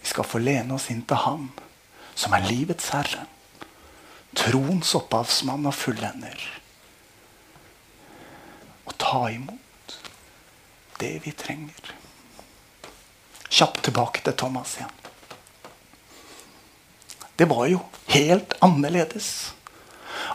Vi 0.00 0.12
skal 0.12 0.24
få 0.24 0.38
lene 0.38 0.76
oss 0.76 0.90
inn 0.90 1.02
til 1.02 1.18
Han 1.24 1.50
som 2.14 2.32
er 2.32 2.46
livets 2.46 2.92
herre. 2.94 3.26
Troens 4.36 4.94
opphavsmann 4.94 5.66
og 5.66 5.74
fullender. 5.74 6.38
Og 8.86 8.94
ta 9.00 9.26
imot 9.32 9.96
det 11.00 11.16
vi 11.24 11.32
trenger. 11.32 11.96
Kjapt 13.48 13.82
tilbake 13.86 14.22
til 14.24 14.36
Thomas 14.36 14.76
igjen. 14.78 14.92
Det 17.36 17.44
var 17.50 17.66
jo 17.68 17.82
helt 18.12 18.54
annerledes. 18.64 19.52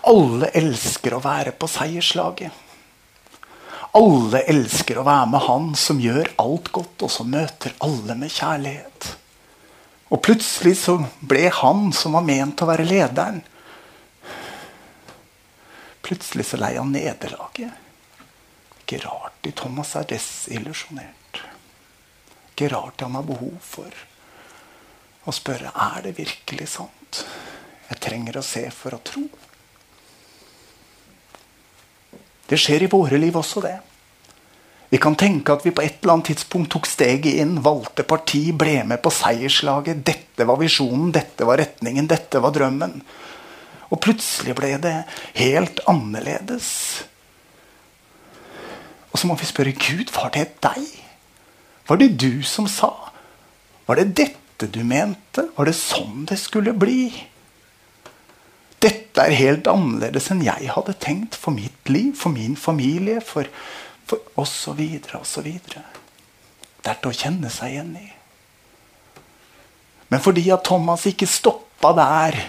Alle 0.08 0.52
elsker 0.58 1.16
å 1.18 1.24
være 1.24 1.54
på 1.58 1.70
seierslaget. 1.70 2.52
Alle 3.98 4.44
elsker 4.48 5.02
å 5.02 5.06
være 5.08 5.32
med 5.34 5.44
han 5.48 5.72
som 5.76 6.00
gjør 6.00 6.30
alt 6.40 6.70
godt, 6.72 7.02
og 7.04 7.12
som 7.12 7.32
møter 7.34 7.74
alle 7.84 8.16
med 8.16 8.32
kjærlighet. 8.32 9.10
Og 10.12 10.22
plutselig 10.24 10.78
så 10.84 11.00
ble 11.20 11.50
han 11.62 11.90
som 11.96 12.16
var 12.16 12.28
ment 12.28 12.62
å 12.62 12.70
være 12.70 12.88
lederen 12.88 13.42
Plutselig 16.02 16.46
så 16.50 16.58
lei 16.60 16.74
han 16.76 16.92
nederlaget. 16.92 17.72
Ikke 18.82 18.98
rart 19.06 19.38
de 19.46 19.54
Thomas 19.56 19.94
er 19.96 20.10
desillusjonert. 20.10 21.21
Ikke 22.62 22.76
rart 22.76 23.02
han 23.02 23.16
har 23.18 23.24
behov 23.26 23.56
for 23.66 23.90
å 25.26 25.34
spørre 25.34 25.72
er 25.74 26.04
det 26.06 26.12
virkelig 26.20 26.68
sant. 26.76 27.24
Jeg 27.88 27.98
trenger 28.06 28.38
å 28.38 28.44
se 28.46 28.62
for 28.70 28.94
å 28.94 29.00
tro. 29.02 29.24
Det 32.46 32.62
skjer 32.62 32.86
i 32.86 32.92
våre 32.92 33.18
liv 33.18 33.42
også, 33.42 33.66
det. 33.66 33.74
Vi 34.94 35.02
kan 35.02 35.18
tenke 35.18 35.58
at 35.58 35.66
vi 35.66 35.74
på 35.74 35.82
et 35.82 36.04
eller 36.04 36.20
annet 36.20 36.30
tidspunkt 36.36 36.70
tok 36.76 36.86
steget 36.86 37.42
inn, 37.42 37.58
valgte 37.66 38.06
parti, 38.06 38.44
ble 38.54 38.84
med 38.86 39.02
på 39.02 39.10
seierslaget. 39.10 40.06
Dette 40.06 40.46
var 40.46 40.62
visjonen, 40.62 41.10
dette 41.18 41.50
var 41.50 41.64
retningen, 41.64 42.14
dette 42.14 42.46
var 42.46 42.54
drømmen. 42.54 43.00
Og 43.90 44.06
plutselig 44.06 44.54
ble 44.62 44.76
det 44.86 44.98
helt 45.42 45.82
annerledes. 45.90 46.68
Og 49.10 49.18
så 49.18 49.26
må 49.26 49.42
vi 49.42 49.50
spørre 49.50 49.80
Gud, 49.82 50.14
var 50.14 50.30
det 50.38 50.52
deg? 50.62 51.02
Var 51.92 51.98
det 51.98 52.08
du 52.08 52.44
som 52.44 52.70
sa? 52.72 52.94
Var 53.86 54.00
det 54.00 54.14
dette 54.16 54.68
du 54.72 54.80
mente? 54.88 55.44
Var 55.58 55.68
det 55.68 55.74
sånn 55.76 56.24
det 56.30 56.38
skulle 56.40 56.72
bli? 56.72 57.10
Dette 58.80 59.26
er 59.26 59.36
helt 59.36 59.68
annerledes 59.68 60.30
enn 60.32 60.46
jeg 60.46 60.70
hadde 60.72 60.96
tenkt 61.04 61.36
for 61.36 61.52
mitt 61.52 61.92
liv, 61.92 62.14
for 62.16 62.32
min 62.32 62.56
familie, 62.56 63.20
for, 63.20 63.50
for 64.08 64.24
osv. 64.40 64.80
osv. 65.20 65.50
Det 65.52 66.88
er 66.88 66.96
til 67.04 67.12
å 67.12 67.20
kjenne 67.26 67.52
seg 67.52 67.76
igjen 67.76 67.92
i. 68.00 68.08
Men 70.16 70.24
fordi 70.24 70.48
at 70.56 70.64
Thomas 70.72 71.04
ikke 71.12 71.28
stoppa 71.28 71.92
der, 72.00 72.40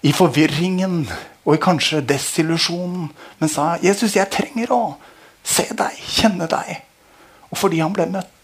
i 0.00 0.16
forvirringen 0.16 1.02
og 1.44 1.52
i 1.52 1.60
kanskje 1.60 2.00
desillusjonen, 2.00 3.10
men 3.44 3.52
sa 3.52 3.74
'Jesus, 3.76 4.16
jeg 4.16 4.32
trenger 4.32 4.72
å 4.72 4.82
se 5.44 5.68
deg, 5.68 6.00
kjenne 6.00 6.48
deg', 6.48 6.78
og 7.52 7.60
fordi 7.60 7.84
han 7.84 7.92
ble 7.92 8.08
møtt, 8.08 8.39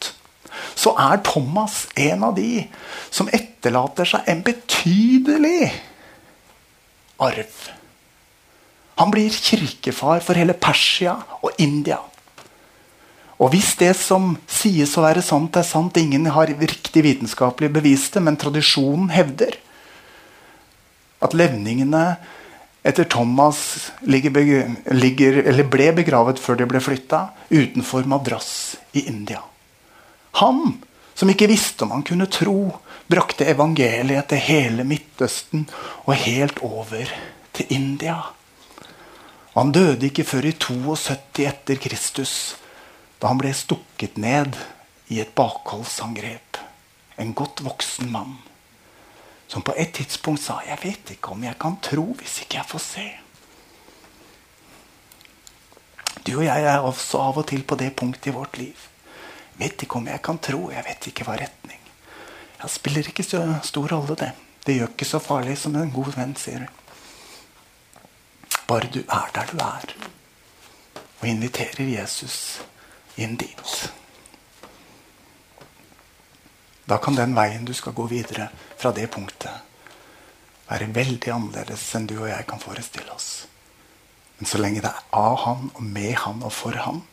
så 0.76 0.92
er 1.00 1.22
Thomas 1.24 1.86
en 1.96 2.24
av 2.28 2.34
de 2.36 2.66
som 3.08 3.30
etterlater 3.32 4.08
seg 4.08 4.28
en 4.28 4.42
betydelig 4.44 5.70
arv. 7.22 7.54
Han 9.00 9.12
blir 9.12 9.32
kirkefar 9.32 10.22
for 10.24 10.38
hele 10.38 10.56
Persia 10.56 11.16
og 11.40 11.56
India. 11.60 11.98
Og 13.36 13.52
hvis 13.52 13.74
det 13.76 13.92
som 13.98 14.34
sies 14.48 14.94
å 14.96 15.04
være 15.04 15.24
sant, 15.24 15.56
er 15.56 15.66
sant 15.68 15.98
Ingen 16.00 16.28
har 16.32 16.48
riktig 16.48 17.02
vitenskapelig 17.04 17.68
bevist 17.74 18.16
det, 18.16 18.22
men 18.24 18.38
tradisjonen 18.40 19.10
hevder 19.12 19.58
at 21.24 21.36
levningene 21.36 22.04
etter 22.86 23.08
Thomas 23.10 23.90
ligger, 24.06 24.32
ligger, 24.94 25.42
ble 25.72 25.90
begravet 25.96 26.40
før 26.40 26.60
de 26.60 26.68
ble 26.70 26.80
flytta, 26.80 27.26
utenfor 27.50 28.06
Madras 28.08 28.50
i 28.94 29.08
India. 29.10 29.42
Han, 30.40 30.82
som 31.14 31.30
ikke 31.32 31.48
visste 31.48 31.86
om 31.86 31.94
han 31.94 32.04
kunne 32.06 32.28
tro, 32.28 32.58
brakte 33.08 33.48
evangeliet 33.48 34.28
til 34.30 34.42
hele 34.44 34.84
Midtøsten 34.84 35.64
og 36.04 36.14
helt 36.26 36.60
over 36.66 37.12
til 37.56 37.72
India. 37.72 38.18
Han 39.56 39.72
døde 39.72 40.10
ikke 40.10 40.26
før 40.28 40.50
i 40.50 40.56
72 40.60 41.46
etter 41.48 41.80
Kristus, 41.80 42.34
da 43.16 43.32
han 43.32 43.40
ble 43.40 43.54
stukket 43.56 44.18
ned 44.20 44.58
i 45.08 45.22
et 45.22 45.32
bakholdsangrep. 45.38 46.60
En 47.16 47.32
godt 47.32 47.64
voksen 47.64 48.12
mann 48.12 48.36
som 49.46 49.62
på 49.62 49.74
et 49.76 49.92
tidspunkt 49.92 50.42
sa 50.42 50.60
'Jeg 50.66 50.78
vet 50.82 51.10
ikke 51.10 51.30
om 51.30 51.44
jeg 51.44 51.58
kan 51.58 51.78
tro 51.82 52.14
hvis 52.18 52.40
ikke 52.40 52.56
jeg 52.56 52.66
får 52.66 52.78
se'. 52.78 53.20
Du 56.26 56.38
og 56.38 56.44
jeg 56.44 56.62
er 56.64 56.78
også 56.78 57.18
av 57.18 57.38
og 57.38 57.46
til 57.46 57.62
på 57.62 57.74
det 57.74 57.96
punktet 57.96 58.26
i 58.26 58.34
vårt 58.34 58.58
liv. 58.58 58.76
Vet 59.58 59.82
ikke 59.82 60.00
om 60.00 60.08
jeg 60.10 60.22
kan 60.22 60.38
tro. 60.38 60.66
Jeg 60.70 60.84
vet 60.84 61.08
ikke 61.10 61.24
hva 61.28 61.36
retning. 61.40 61.80
Det 62.56 62.70
spiller 62.72 63.08
ikke 63.08 63.24
så 63.24 63.42
stor 63.64 63.92
rolle, 63.92 64.16
det. 64.16 64.32
Det 64.66 64.74
gjør 64.74 64.92
ikke 64.92 65.06
så 65.06 65.20
farlig 65.22 65.58
som 65.58 65.76
en 65.78 65.92
god 65.94 66.14
venn 66.16 66.34
sier. 66.40 66.66
Bare 68.66 68.88
du 68.90 69.04
er 69.04 69.28
der 69.34 69.52
du 69.52 69.60
er, 69.62 69.92
og 71.20 71.28
inviterer 71.28 71.86
Jesus 71.86 72.58
inn 73.16 73.36
dit. 73.38 73.76
Da 76.86 76.98
kan 77.02 77.14
den 77.14 77.36
veien 77.36 77.64
du 77.66 77.72
skal 77.74 77.94
gå 77.94 78.08
videre 78.10 78.48
fra 78.78 78.90
det 78.94 79.06
punktet, 79.14 79.62
være 80.66 80.90
veldig 80.94 81.30
annerledes 81.30 81.86
enn 81.94 82.10
du 82.10 82.16
og 82.18 82.28
jeg 82.30 82.46
kan 82.50 82.62
forestille 82.62 83.14
oss. 83.14 83.46
Men 84.38 84.50
så 84.50 84.58
lenge 84.58 84.82
det 84.82 84.90
er 84.90 85.04
av 85.14 85.38
han 85.46 85.70
og 85.72 85.82
med 85.82 86.14
han 86.26 86.42
og 86.42 86.52
for 86.52 86.74
han, 86.74 87.04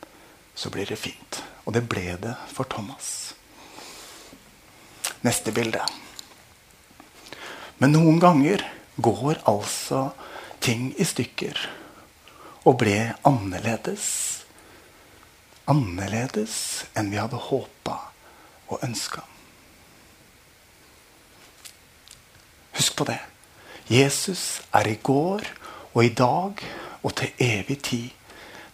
så 0.56 0.74
blir 0.74 0.90
det 0.90 0.98
fint. 0.98 1.44
Og 1.64 1.74
det 1.76 1.86
ble 1.90 2.18
det 2.20 2.36
for 2.52 2.68
Thomas. 2.70 3.34
Neste 5.24 5.54
bilde. 5.56 5.82
Men 7.80 7.96
noen 7.96 8.20
ganger 8.20 8.64
går 9.04 9.42
altså 9.50 10.10
ting 10.64 10.92
i 11.00 11.06
stykker 11.08 11.58
og 12.64 12.78
ble 12.84 12.98
annerledes. 13.28 14.06
Annerledes 15.72 16.56
enn 16.96 17.12
vi 17.12 17.20
hadde 17.20 17.40
håpa 17.50 17.98
og 18.72 18.84
ønska. 18.84 19.24
Husk 22.74 22.96
på 23.00 23.08
det. 23.08 23.20
Jesus 23.92 24.62
er 24.74 24.88
i 24.88 25.00
går 25.04 25.44
og 25.94 26.06
i 26.06 26.14
dag 26.16 26.64
og 27.04 27.16
til 27.20 27.32
evig 27.40 27.82
tid 27.84 28.10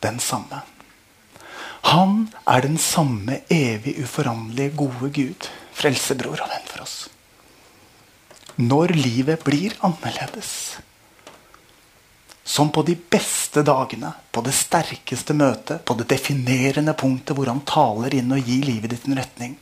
den 0.04 0.20
samme. 0.20 0.62
Han 1.88 2.28
er 2.48 2.66
den 2.66 2.78
samme 2.78 3.42
evig 3.50 3.96
uforanderlige, 4.04 4.76
gode 4.76 5.10
Gud, 5.16 5.50
frelsebror 5.74 6.44
og 6.44 6.52
venn 6.52 6.68
for 6.68 6.84
oss. 6.84 6.98
Når 8.60 8.92
livet 8.98 9.44
blir 9.48 9.76
annerledes, 9.88 10.52
som 12.44 12.72
på 12.74 12.82
de 12.84 12.96
beste 12.98 13.62
dagene, 13.64 14.12
på 14.34 14.42
det 14.44 14.56
sterkeste 14.58 15.36
møtet, 15.38 15.84
på 15.86 15.96
det 15.96 16.10
definerende 16.10 16.96
punktet 16.98 17.38
hvor 17.38 17.48
han 17.52 17.62
taler 17.64 18.16
inn 18.18 18.34
og 18.36 18.42
gir 18.42 18.66
livet 18.68 18.96
ditt 18.96 19.06
en 19.08 19.20
retning. 19.20 19.54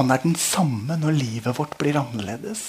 Han 0.00 0.10
er 0.10 0.22
den 0.24 0.34
samme 0.40 0.96
når 0.98 1.18
livet 1.20 1.58
vårt 1.58 1.76
blir 1.78 2.00
annerledes 2.00 2.64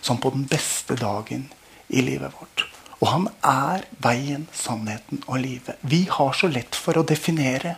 som 0.00 0.18
på 0.18 0.32
den 0.34 0.46
beste 0.48 0.96
dagen 0.98 1.46
i 1.88 2.02
livet 2.02 2.32
vårt. 2.34 2.64
Og 2.98 3.10
han 3.12 3.28
er 3.46 3.84
veien, 4.02 4.48
sannheten 4.56 5.22
og 5.26 5.42
livet. 5.44 5.78
Vi 5.80 6.06
har 6.10 6.32
så 6.34 6.50
lett 6.50 6.74
for 6.74 6.98
å 6.98 7.06
definere 7.06 7.76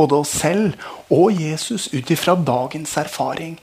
både 0.00 0.22
oss 0.22 0.32
selv 0.40 0.74
og 1.12 1.36
Jesus 1.36 1.90
ut 1.92 2.10
ifra 2.10 2.34
dagens 2.34 2.96
erfaring. 3.00 3.58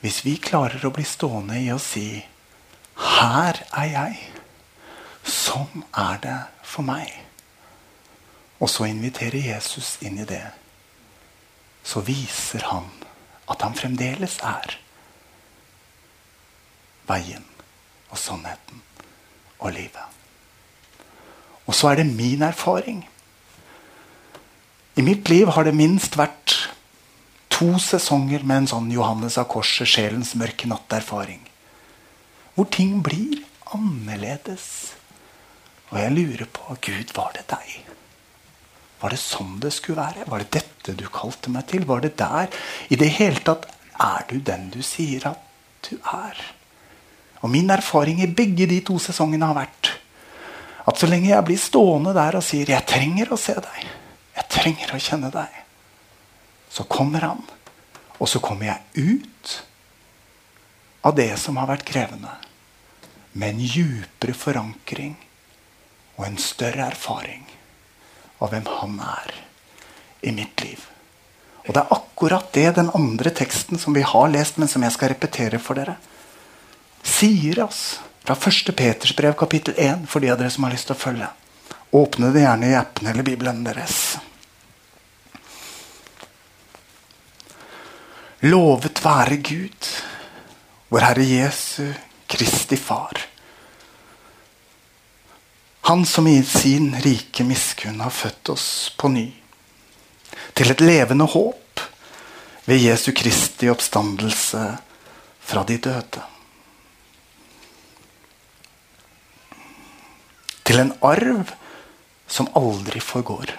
Hvis 0.00 0.22
vi 0.24 0.36
klarer 0.40 0.84
å 0.86 0.94
bli 0.94 1.04
stående 1.04 1.58
i 1.60 1.70
å 1.74 1.78
si 1.82 2.24
'Her 2.98 3.62
er 3.72 3.88
jeg', 3.92 4.30
sånn 5.24 5.84
er 5.94 6.18
det 6.22 6.40
for 6.62 6.82
meg, 6.82 7.12
og 8.60 8.70
så 8.70 8.88
inviterer 8.88 9.54
Jesus 9.54 9.98
inn 10.02 10.18
i 10.18 10.24
det, 10.24 10.50
så 11.84 12.00
viser 12.00 12.64
han 12.72 12.90
at 13.48 13.62
han 13.62 13.74
fremdeles 13.74 14.38
er 14.42 14.78
veien 17.08 17.44
og 18.10 18.18
sannheten 18.18 18.82
og 19.58 19.72
livet. 19.72 20.18
Og 21.68 21.74
så 21.74 21.92
er 21.92 22.00
det 22.00 22.06
min 22.16 22.42
erfaring. 22.42 23.02
I 24.98 25.02
mitt 25.02 25.28
liv 25.30 25.46
har 25.54 25.62
det 25.62 25.76
minst 25.78 26.16
vært 26.18 26.56
to 27.54 27.76
sesonger 27.78 28.42
med 28.42 28.64
en 28.64 28.70
sånn 28.72 28.88
Johannes 28.90 29.36
av 29.38 29.46
Korset, 29.52 29.86
sjelens 29.86 30.32
mørke 30.38 30.66
natt-erfaring. 30.66 31.44
Hvor 32.56 32.66
ting 32.74 32.96
blir 33.06 33.44
annerledes. 33.76 34.64
Og 35.92 36.00
jeg 36.02 36.14
lurer 36.16 36.50
på 36.50 36.74
Gud, 36.82 37.12
var 37.14 37.30
det 37.36 37.44
deg? 37.52 37.76
Var 38.98 39.14
det 39.14 39.20
sånn 39.22 39.60
det 39.62 39.70
skulle 39.76 40.02
være? 40.02 40.26
Var 40.26 40.42
det 40.42 40.50
dette 40.58 40.96
du 40.98 41.06
kalte 41.14 41.52
meg 41.54 41.68
til? 41.70 41.86
Var 41.86 42.02
det 42.02 42.16
der? 42.18 42.50
I 42.90 42.98
det 42.98 43.12
hele 43.20 43.44
tatt 43.46 43.68
er 44.02 44.26
du 44.26 44.40
den 44.42 44.66
du 44.74 44.80
sier 44.82 45.30
at 45.30 45.46
du 45.86 45.94
er? 46.10 46.42
Og 47.46 47.54
min 47.54 47.70
erfaring 47.70 48.18
i 48.24 48.26
begge 48.26 48.66
de 48.66 48.80
to 48.82 48.98
sesongene 48.98 49.46
har 49.46 49.60
vært 49.60 49.94
at 50.88 50.98
så 50.98 51.06
lenge 51.06 51.30
jeg 51.30 51.46
blir 51.46 51.60
stående 51.60 52.16
der 52.16 52.40
og 52.40 52.42
sier 52.42 52.66
'Jeg 52.66 52.86
trenger 52.88 53.30
å 53.30 53.38
se 53.38 53.54
deg', 53.54 53.86
'Jeg 54.38 54.48
trenger 54.54 54.94
å 54.94 55.02
kjenne 55.02 55.30
deg', 55.34 55.62
så 56.70 56.84
kommer 56.86 57.26
han. 57.26 57.42
Og 58.18 58.28
så 58.28 58.38
kommer 58.42 58.66
jeg 58.66 59.06
ut 59.08 59.62
av 61.02 61.14
det 61.14 61.30
som 61.38 61.56
har 61.58 61.66
vært 61.70 61.86
krevende, 61.86 62.30
med 63.32 63.54
en 63.54 63.60
djupere 63.60 64.34
forankring 64.34 65.16
og 66.16 66.26
en 66.26 66.38
større 66.38 66.88
erfaring 66.90 67.44
av 68.42 68.50
hvem 68.50 68.66
han 68.80 68.98
er 69.02 69.34
i 70.26 70.32
mitt 70.34 70.62
liv. 70.64 70.86
Og 71.66 71.74
det 71.74 71.82
er 71.82 71.94
akkurat 71.94 72.52
det 72.54 72.68
den 72.78 72.90
andre 72.96 73.30
teksten 73.30 73.78
som 73.78 73.94
vi 73.94 74.02
har 74.02 74.30
lest, 74.32 74.58
men 74.58 74.70
som 74.70 74.82
jeg 74.82 74.94
skal 74.94 75.12
repetere 75.12 75.60
for 75.62 75.78
dere, 75.78 75.98
sier 77.04 77.60
oss 77.62 78.00
fra 78.24 78.34
1. 78.34 78.72
Peters 78.76 79.14
brev 79.16 79.36
kapittel 79.38 79.76
1 79.76 80.06
for 80.08 80.24
de 80.24 80.32
av 80.32 80.40
dere 80.40 80.50
som 80.50 80.66
har 80.66 80.74
lyst 80.74 80.88
til 80.90 80.96
å 80.96 81.02
følge. 81.02 81.28
Åpne 81.90 82.32
det 82.32 82.40
gjerne 82.40 82.68
i 82.68 82.74
appen 82.74 83.06
eller 83.06 83.22
Bibelen 83.22 83.64
deres. 83.64 84.18
Lovet 88.40 89.00
være 89.02 89.40
Gud, 89.42 89.88
vår 90.92 91.06
Herre 91.08 91.24
Jesu 91.26 91.92
Kristi 92.26 92.76
Far. 92.76 93.24
Han 95.88 96.06
som 96.06 96.28
i 96.28 96.42
sin 96.44 96.92
rike 97.02 97.44
miskunn 97.48 98.00
har 98.04 98.12
født 98.12 98.52
oss 98.52 98.68
på 99.00 99.08
ny. 99.08 99.28
Til 100.52 100.70
et 100.70 100.84
levende 100.84 101.24
håp 101.24 101.80
ved 102.68 102.84
Jesu 102.84 103.14
Kristi 103.16 103.70
oppstandelse 103.72 104.64
fra 105.40 105.64
de 105.64 105.78
døde. 105.88 106.28
til 110.68 110.82
en 110.82 110.92
arv 111.02 111.48
som 112.28 112.48
aldri 112.58 113.00
forgår. 113.00 113.52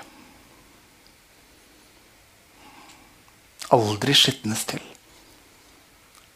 Aldri 3.76 4.16
skitnes 4.18 4.64
til. 4.70 4.82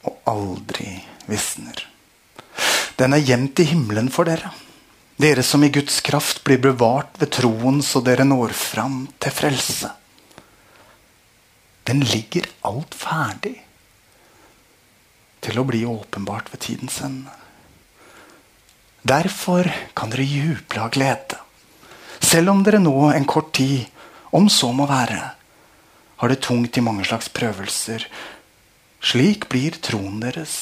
Og 0.04 0.20
aldri 0.30 0.98
visner. 1.30 1.86
Den 3.00 3.16
er 3.16 3.24
gjemt 3.26 3.62
i 3.64 3.70
himmelen 3.72 4.12
for 4.14 4.30
dere. 4.30 4.52
Dere 5.22 5.44
som 5.46 5.64
i 5.64 5.72
Guds 5.74 6.02
kraft 6.06 6.44
blir 6.46 6.62
bevart 6.62 7.20
ved 7.22 7.32
troen 7.38 7.82
så 7.86 8.02
dere 8.06 8.26
når 8.28 8.54
fram 8.58 9.06
til 9.22 9.34
frelse. 9.34 9.92
Den 11.86 12.02
ligger 12.08 12.48
alt 12.66 12.96
ferdig 12.98 13.56
til 15.44 15.60
å 15.60 15.66
bli 15.68 15.84
åpenbart 15.86 16.52
ved 16.54 16.64
tidens 16.66 17.02
ende. 17.04 17.32
Derfor 19.04 19.68
kan 19.98 20.14
dere 20.14 20.24
juble 20.24 20.80
av 20.80 20.94
glede. 20.96 21.43
Selv 22.34 22.50
om 22.50 22.64
dere 22.66 22.80
nå 22.82 23.12
en 23.14 23.28
kort 23.30 23.52
tid, 23.54 23.84
om 24.34 24.48
så 24.50 24.72
må 24.74 24.88
være, 24.90 25.20
har 26.18 26.32
det 26.32 26.40
tungt 26.42 26.78
i 26.80 26.82
mange 26.82 27.06
slags 27.06 27.28
prøvelser. 27.30 28.08
Slik 29.06 29.46
blir 29.52 29.78
troen 29.86 30.16
deres 30.24 30.56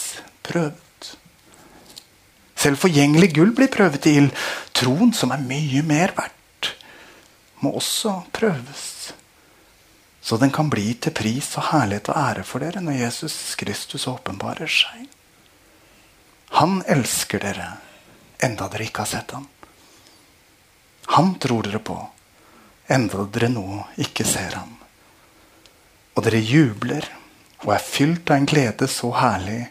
prøvet. 0.44 1.14
Selv 2.60 2.82
forgjengelig 2.82 3.30
gull 3.38 3.54
blir 3.56 3.72
prøvet 3.72 4.10
i 4.10 4.18
ild. 4.20 4.36
Troen, 4.76 5.14
som 5.16 5.32
er 5.32 5.46
mye 5.46 5.86
mer 5.88 6.12
verdt, 6.18 6.74
må 7.64 7.72
også 7.80 8.18
prøves. 8.36 9.14
Så 10.22 10.42
den 10.44 10.52
kan 10.52 10.68
bli 10.70 10.98
til 11.00 11.16
pris 11.16 11.54
og 11.56 11.70
herlighet 11.72 12.12
og 12.12 12.20
ære 12.20 12.44
for 12.52 12.66
dere 12.66 12.84
når 12.84 13.00
Jesus 13.00 13.56
Kristus 13.56 14.10
åpenbarer 14.12 14.68
seg. 14.68 15.08
Han 16.60 16.82
elsker 16.84 17.40
dere 17.48 17.72
enda 18.44 18.68
dere 18.68 18.90
ikke 18.90 19.06
har 19.06 19.14
sett 19.16 19.32
ham. 19.38 19.48
Han 21.12 21.36
tror 21.44 21.68
dere 21.68 21.80
på 21.84 21.98
enda 22.92 23.26
dere 23.32 23.50
nå 23.52 23.66
ikke 24.04 24.26
ser 24.28 24.56
ham. 24.56 24.72
Og 26.16 26.24
dere 26.26 26.40
jubler 26.40 27.08
og 27.66 27.74
er 27.76 27.84
fylt 27.84 28.32
av 28.32 28.40
en 28.40 28.48
glede 28.50 28.88
så 28.92 29.12
herlig 29.16 29.62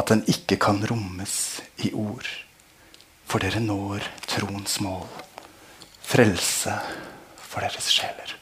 at 0.00 0.12
den 0.12 0.22
ikke 0.30 0.58
kan 0.60 0.80
rommes 0.90 1.34
i 1.84 1.92
ord. 1.96 2.28
For 3.28 3.42
dere 3.42 3.62
når 3.64 4.06
troens 4.28 4.78
mål. 4.84 5.08
Frelse 6.10 6.76
for 7.40 7.64
deres 7.64 7.88
sjeler. 7.92 8.36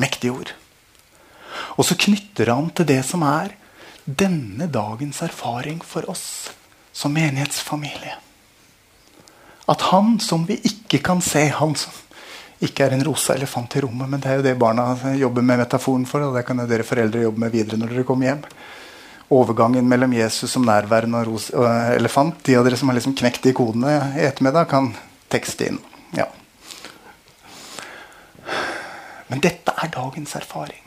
Mektige 0.00 0.32
ord. 0.32 0.54
Og 1.76 1.84
så 1.84 2.00
knytter 2.00 2.52
han 2.52 2.72
til 2.72 2.88
det 2.88 3.02
som 3.06 3.24
er 3.28 3.54
denne 4.04 4.72
dagens 4.72 5.20
erfaring 5.24 5.84
for 5.84 6.08
oss 6.10 6.26
som 6.92 7.12
menighetsfamilie. 7.14 8.16
At 9.66 9.80
han 9.92 10.18
som 10.20 10.44
vi 10.46 10.58
ikke 10.66 11.00
kan 11.04 11.22
se, 11.24 11.46
han 11.48 11.74
som 11.78 11.92
ikke 12.62 12.86
er 12.86 12.94
en 12.94 13.04
rosa 13.06 13.34
elefant 13.34 13.74
i 13.76 13.82
rommet, 13.82 14.10
men 14.10 14.20
det 14.22 14.30
er 14.30 14.38
jo 14.38 14.44
det 14.46 14.58
barna 14.58 14.92
jobber 15.18 15.42
med 15.42 15.62
metaforen 15.64 16.04
for, 16.06 16.22
og 16.26 16.36
det 16.36 16.44
kan 16.46 16.62
jo 16.62 16.68
dere 16.70 16.86
foreldre 16.86 17.24
jobbe 17.24 17.42
med 17.42 17.54
videre 17.54 17.80
når 17.80 17.94
dere 17.94 18.06
kommer 18.06 18.28
hjem. 18.28 18.44
Overgangen 19.32 19.88
mellom 19.88 20.12
Jesus 20.14 20.52
som 20.52 20.66
nærværende 20.68 21.22
og, 21.22 21.30
rosa 21.30 21.56
og 21.56 21.96
elefant. 21.96 22.42
De 22.46 22.58
av 22.58 22.66
dere 22.66 22.78
som 22.78 22.90
har 22.90 22.98
liksom 22.98 23.16
knekt 23.18 23.46
de 23.46 23.54
kodene 23.56 23.96
i 24.18 24.26
ettermiddag, 24.28 24.68
kan 24.70 24.92
tekste 25.32 25.70
inn. 25.70 25.80
Ja. 26.14 26.28
Men 29.32 29.40
dette 29.40 29.72
er 29.72 29.94
dagens 29.94 30.36
erfaring. 30.36 30.84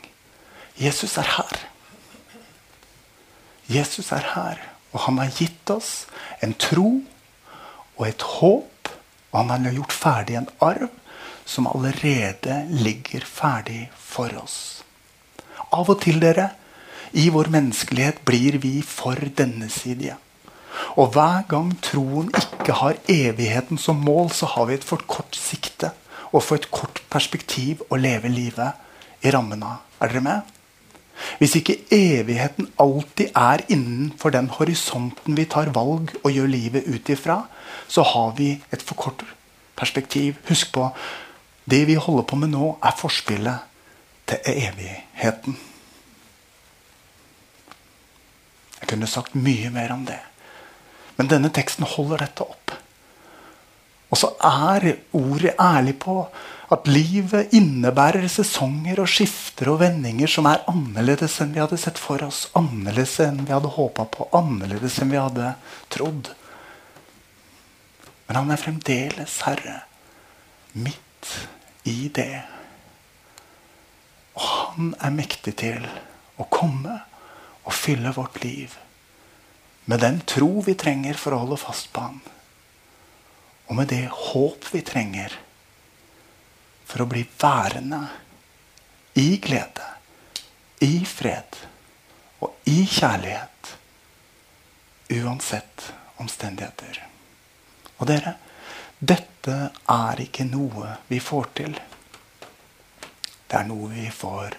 Jesus 0.78 1.16
er 1.18 1.28
her. 1.36 1.66
Jesus 3.66 4.12
er 4.14 4.22
her, 4.36 4.60
og 4.96 5.02
han 5.04 5.20
har 5.20 5.34
gitt 5.36 5.70
oss 5.74 6.06
en 6.40 6.54
tro 6.56 6.88
og 7.98 8.04
et 8.08 8.22
håp. 8.40 8.92
Og 9.32 9.42
han 9.42 9.66
har 9.68 9.76
gjort 9.76 9.92
ferdig 9.92 10.38
en 10.38 10.48
arv 10.64 10.88
som 11.46 11.68
allerede 11.68 12.62
ligger 12.72 13.26
ferdig 13.28 13.90
for 13.92 14.32
oss. 14.40 14.56
Av 15.76 15.90
og 15.92 16.00
til, 16.00 16.16
dere, 16.22 16.48
i 17.12 17.28
vår 17.30 17.50
menneskelighet 17.52 18.22
blir 18.26 18.56
vi 18.62 18.80
for 18.80 19.20
denne 19.36 19.68
side. 19.72 20.16
Og 20.96 21.12
hver 21.12 21.44
gang 21.50 21.70
troen 21.84 22.32
ikke 22.40 22.78
har 22.80 22.98
evigheten 23.12 23.78
som 23.80 24.00
mål, 24.00 24.32
så 24.32 24.48
har 24.56 24.70
vi 24.70 24.78
et 24.78 24.86
for 24.86 25.04
kort 25.08 25.36
sikte 25.36 25.92
og 26.32 26.42
for 26.42 26.56
et 26.56 26.70
kort 26.72 27.02
perspektiv 27.12 27.84
å 27.92 28.00
leve 28.00 28.32
livet 28.32 29.24
i 29.24 29.32
rammen 29.32 29.62
av. 29.64 29.84
Er 30.00 30.12
dere 30.12 30.24
med? 30.24 30.55
Hvis 31.38 31.56
ikke 31.58 31.78
evigheten 31.92 32.68
alltid 32.80 33.32
er 33.36 33.64
innenfor 33.72 34.34
den 34.34 34.48
horisonten 34.52 35.36
vi 35.36 35.46
tar 35.48 35.72
valg 35.74 36.12
og 36.22 36.32
gjør 36.32 36.50
livet 36.50 36.88
ut 36.88 37.08
ifra, 37.12 37.42
så 37.88 38.02
har 38.02 38.34
vi 38.38 38.52
et 38.72 38.82
for 38.82 38.98
kort 39.00 39.24
perspektiv. 39.76 40.36
Husk 40.48 40.72
på 40.72 40.90
det 41.70 41.86
vi 41.86 41.98
holder 41.98 42.26
på 42.28 42.36
med 42.36 42.52
nå, 42.54 42.76
er 42.82 42.98
forspillet 42.98 43.58
til 44.26 44.38
evigheten. 44.46 45.58
Jeg 48.80 48.90
kunne 48.92 49.08
sagt 49.10 49.34
mye 49.34 49.70
mer 49.74 49.92
om 49.92 50.04
det. 50.06 50.20
Men 51.16 51.30
denne 51.30 51.50
teksten 51.50 51.86
holder 51.88 52.26
dette 52.26 52.44
opp. 52.44 52.74
Og 54.10 54.20
så 54.20 54.30
er 54.46 54.92
ordet 55.16 55.56
ærlig 55.58 55.96
på 55.98 56.20
at 56.72 56.88
livet 56.90 57.52
innebærer 57.54 58.26
sesonger 58.30 58.98
og 59.02 59.10
skifter 59.10 59.70
og 59.70 59.80
vendinger 59.84 60.30
som 60.30 60.48
er 60.50 60.64
annerledes 60.70 61.36
enn 61.42 61.52
vi 61.54 61.62
hadde 61.62 61.78
sett 61.78 62.00
for 62.02 62.24
oss. 62.26 62.46
Annerledes 62.58 63.14
enn 63.22 63.44
vi 63.44 63.54
hadde 63.54 63.70
håpa 63.76 64.08
på. 64.10 64.26
Annerledes 64.34 64.98
enn 65.02 65.12
vi 65.14 65.20
hadde 65.20 65.52
trodd. 65.94 66.32
Men 68.26 68.40
han 68.40 68.50
er 68.50 68.62
fremdeles 68.62 69.38
herre 69.46 69.76
midt 70.74 71.30
i 71.86 72.10
det. 72.10 72.42
Og 74.34 74.48
han 74.50 74.90
er 74.98 75.14
mektig 75.14 75.54
til 75.62 75.86
å 76.36 76.48
komme 76.50 76.98
og 77.66 77.74
fylle 77.74 78.10
vårt 78.16 78.42
liv 78.42 78.74
med 79.86 80.02
den 80.02 80.18
tro 80.26 80.64
vi 80.66 80.74
trenger 80.74 81.14
for 81.14 81.34
å 81.34 81.44
holde 81.44 81.60
fast 81.62 81.92
på 81.94 82.02
han. 82.02 82.18
Og 83.70 83.78
med 83.78 83.90
det 83.94 84.08
håp 84.10 84.66
vi 84.72 84.82
trenger 84.86 85.34
for 86.86 87.02
å 87.02 87.10
bli 87.10 87.24
værende 87.40 88.00
i 89.18 89.36
glede, 89.42 89.88
i 90.84 91.04
fred 91.08 91.58
og 92.44 92.68
i 92.70 92.84
kjærlighet. 92.86 93.72
Uansett 95.16 95.92
omstendigheter. 96.22 96.98
Og 97.98 98.08
dere, 98.10 98.34
dette 98.98 99.56
er 99.92 100.22
ikke 100.24 100.46
noe 100.48 100.96
vi 101.08 101.20
får 101.22 101.50
til. 101.58 101.76
Det 103.46 103.58
er 103.60 103.68
noe 103.68 103.90
vi 103.92 104.08
får 104.10 104.56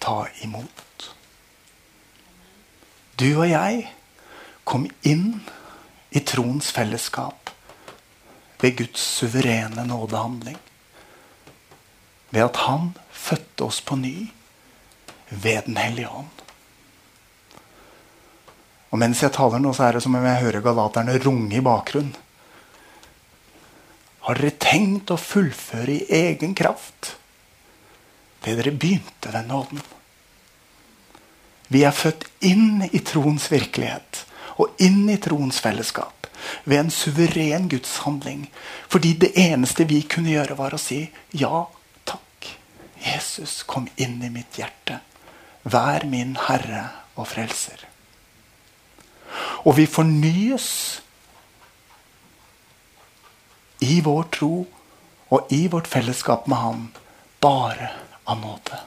ta 0.00 0.22
imot. 0.46 1.10
Du 3.20 3.28
og 3.34 3.48
jeg 3.50 3.82
kom 4.64 4.86
inn 5.02 5.42
i 6.14 6.22
troens 6.24 6.70
fellesskap 6.72 7.50
ved 8.62 8.78
Guds 8.78 9.02
suverene 9.18 9.84
nådehandling. 9.88 10.56
Ved 12.30 12.44
at 12.44 12.62
Han 12.66 12.92
fødte 13.12 13.66
oss 13.66 13.80
på 13.80 13.96
ny 13.96 14.30
ved 15.30 15.66
Den 15.66 15.76
hellige 15.76 16.08
ånd. 16.08 16.40
Og 18.90 18.98
mens 18.98 19.22
jeg 19.22 19.32
taler 19.34 19.62
nå, 19.62 19.72
så 19.74 19.86
er 19.86 19.96
det 19.96 20.02
som 20.02 20.16
om 20.18 20.26
jeg 20.26 20.42
hører 20.42 20.64
galaterne 20.64 21.14
runge 21.22 21.56
i 21.56 21.62
bakgrunnen. 21.62 22.16
Har 24.26 24.36
dere 24.36 24.58
tenkt 24.60 25.10
å 25.10 25.18
fullføre 25.18 25.94
i 25.94 26.06
egen 26.28 26.54
kraft 26.58 27.14
det 28.44 28.56
dere 28.58 28.72
begynte 28.72 29.32
ved 29.32 29.48
nåden? 29.48 29.80
Vi 31.70 31.84
er 31.86 31.94
født 31.94 32.26
inn 32.44 32.82
i 32.90 33.00
troens 33.06 33.46
virkelighet 33.52 34.24
og 34.60 34.80
inn 34.82 35.04
i 35.12 35.18
troens 35.22 35.60
fellesskap 35.62 36.26
ved 36.64 36.78
en 36.80 36.90
suveren 36.92 37.68
gudshandling. 37.70 38.48
Fordi 38.90 39.14
det 39.22 39.32
eneste 39.38 39.86
vi 39.88 40.02
kunne 40.02 40.34
gjøre, 40.34 40.58
var 40.58 40.74
å 40.74 40.80
si 40.80 41.04
ja. 41.36 41.68
Jesus, 43.00 43.62
kom 43.62 43.88
inn 43.96 44.20
i 44.22 44.30
mitt 44.32 44.58
hjerte. 44.58 45.00
Vær 45.62 46.06
min 46.08 46.36
Herre 46.48 46.88
og 47.16 47.28
Frelser. 47.28 47.86
Og 49.64 49.76
vi 49.76 49.86
fornyes 49.86 50.68
i 53.80 54.00
vår 54.04 54.28
tro 54.34 54.54
og 55.30 55.52
i 55.54 55.66
vårt 55.72 55.88
fellesskap 55.88 56.46
med 56.50 56.56
Han 56.56 56.86
bare 57.40 57.90
av 58.24 58.40
nåde. 58.40 58.80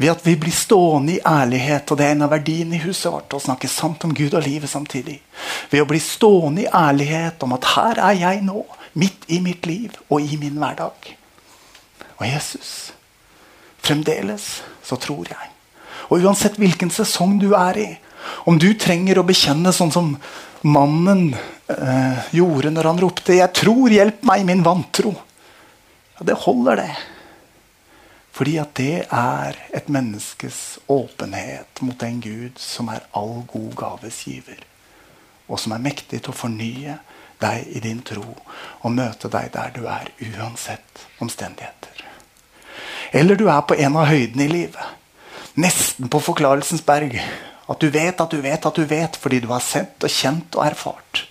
Ved 0.00 0.10
at 0.10 0.26
vi 0.26 0.36
blir 0.40 0.54
stående 0.56 1.18
i 1.18 1.20
ærlighet, 1.26 1.90
og 1.90 1.98
det 1.98 2.06
er 2.06 2.14
en 2.14 2.24
av 2.24 2.30
verdiene 2.32 2.78
i 2.78 2.84
huset 2.86 3.12
vårt. 3.12 3.34
å 3.36 3.40
snakke 3.40 3.68
sant 3.68 4.04
om 4.04 4.14
Gud 4.14 4.34
og 4.34 4.46
livet 4.46 4.70
samtidig. 4.70 5.18
Ved 5.70 5.82
å 5.82 5.88
bli 5.88 6.00
stående 6.00 6.62
i 6.62 6.70
ærlighet 6.72 7.42
om 7.42 7.52
at 7.52 7.68
her 7.74 8.00
er 8.00 8.16
jeg 8.16 8.40
nå, 8.46 8.64
midt 8.94 9.28
i 9.28 9.40
mitt 9.44 9.66
liv 9.66 9.92
og 10.08 10.24
i 10.24 10.38
min 10.40 10.56
hverdag. 10.56 11.19
Og 12.18 12.26
Jesus, 12.26 12.92
fremdeles 13.80 14.60
så 14.84 14.98
tror 15.00 15.28
jeg. 15.30 15.50
Og 16.10 16.24
uansett 16.24 16.58
hvilken 16.60 16.90
sesong 16.92 17.38
du 17.40 17.52
er 17.54 17.78
i, 17.80 17.90
om 18.48 18.58
du 18.60 18.72
trenger 18.78 19.20
å 19.20 19.26
bekjenne 19.26 19.72
sånn 19.72 19.92
som 19.94 20.14
mannen 20.66 21.30
eh, 21.32 22.18
gjorde 22.36 22.72
når 22.74 22.88
han 22.90 23.00
ropte 23.00 23.36
'Jeg 23.38 23.52
tror, 23.56 23.88
hjelp 23.90 24.24
meg 24.28 24.44
min 24.44 24.64
vantro'. 24.64 25.14
Ja, 26.18 26.26
det 26.26 26.36
holder, 26.44 26.76
det. 26.76 26.96
Fordi 28.32 28.56
at 28.60 28.74
det 28.74 29.06
er 29.10 29.56
et 29.74 29.88
menneskes 29.88 30.78
åpenhet 30.88 31.80
mot 31.80 31.98
den 32.00 32.20
Gud 32.20 32.60
som 32.60 32.88
er 32.88 33.06
all 33.12 33.42
god 33.48 33.74
gaves 33.76 34.24
giver. 34.24 34.60
Og 35.48 35.58
som 35.58 35.72
er 35.72 35.82
mektig 35.82 36.22
til 36.22 36.32
å 36.32 36.36
fornye 36.36 36.98
deg 37.40 37.68
i 37.76 37.80
din 37.84 38.02
tro 38.06 38.24
og 38.24 38.92
møte 38.92 39.30
deg 39.32 39.50
der 39.54 39.72
du 39.74 39.84
er, 39.88 40.10
uansett 40.20 41.06
omstendigheter. 41.20 42.04
Eller 43.10 43.36
du 43.36 43.48
er 43.50 43.62
på 43.66 43.74
en 43.74 43.96
av 43.98 44.10
høydene 44.10 44.46
i 44.46 44.52
livet. 44.52 44.98
Nesten 45.60 46.08
på 46.08 46.20
Forklarelsens 46.22 46.84
berg. 46.86 47.16
At 47.70 47.80
du 47.80 47.90
vet 47.90 48.20
at 48.20 48.30
du 48.30 48.38
vet 48.42 48.66
at 48.66 48.76
du 48.76 48.84
vet 48.86 49.16
fordi 49.18 49.40
du 49.42 49.48
har 49.50 49.62
sett 49.64 50.04
og 50.06 50.12
kjent 50.12 50.56
og 50.58 50.66
erfart. 50.66 51.24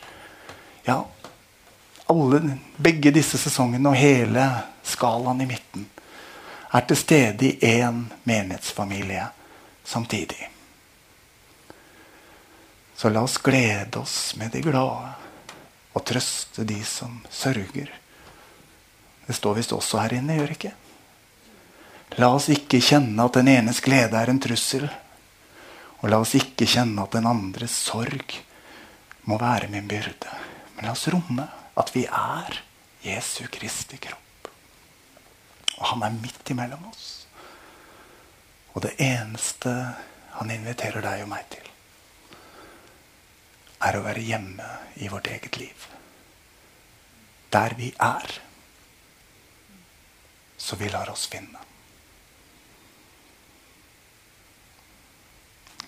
Ja, 0.88 1.04
alle, 2.10 2.58
begge 2.78 3.14
disse 3.14 3.38
sesongene 3.38 3.92
og 3.92 4.00
hele 4.00 4.46
skalaen 4.88 5.44
i 5.44 5.50
midten 5.50 5.88
er 6.74 6.86
til 6.86 6.98
stede 6.98 7.46
i 7.46 7.76
én 7.76 8.06
menighetsfamilie 8.24 9.28
samtidig. 9.84 10.50
Så 12.96 13.10
la 13.10 13.24
oss 13.24 13.38
glede 13.38 14.00
oss 14.00 14.36
med 14.36 14.52
de 14.52 14.62
glade 14.62 15.19
trøste 16.10 16.66
de 16.68 16.80
som 16.88 17.22
sørger. 17.30 17.92
Det 19.28 19.36
står 19.38 19.60
visst 19.60 19.74
også 19.76 20.02
her 20.02 20.18
inne, 20.18 20.40
gjør 20.40 20.50
det 20.50 20.58
ikke? 20.58 20.76
La 22.18 22.32
oss 22.34 22.48
ikke 22.50 22.82
kjenne 22.82 23.22
at 23.22 23.38
den 23.38 23.52
enes 23.52 23.82
glede 23.86 24.18
er 24.18 24.32
en 24.32 24.42
trussel. 24.42 24.88
Og 26.00 26.10
la 26.10 26.18
oss 26.24 26.34
ikke 26.40 26.68
kjenne 26.70 27.04
at 27.04 27.14
den 27.14 27.28
andres 27.30 27.76
sorg 27.86 28.34
må 29.30 29.38
være 29.38 29.70
min 29.70 29.88
byrde. 29.88 30.34
Men 30.76 30.88
la 30.88 30.96
oss 30.96 31.06
romme 31.14 31.46
at 31.78 31.94
vi 31.94 32.06
er 32.08 32.58
Jesu 33.06 33.46
Kristi 33.52 34.00
kropp. 34.02 34.50
Og 35.78 35.86
han 35.94 36.04
er 36.08 36.18
midt 36.18 36.50
imellom 36.52 36.90
oss. 36.90 37.28
Og 38.74 38.82
det 38.88 38.96
eneste 39.04 39.74
han 40.40 40.52
inviterer 40.54 41.04
deg 41.04 41.24
og 41.24 41.32
meg 41.32 41.46
til, 41.52 41.70
er 43.86 43.96
å 43.96 44.04
være 44.04 44.24
hjemme 44.24 44.68
i 45.04 45.08
vårt 45.12 45.30
eget 45.32 45.58
liv. 45.60 45.88
Der 47.54 47.74
vi 47.78 47.94
er. 48.00 48.42
Så 50.58 50.76
vi 50.76 50.90
lar 50.90 51.10
oss 51.10 51.28
finne. 51.28 51.60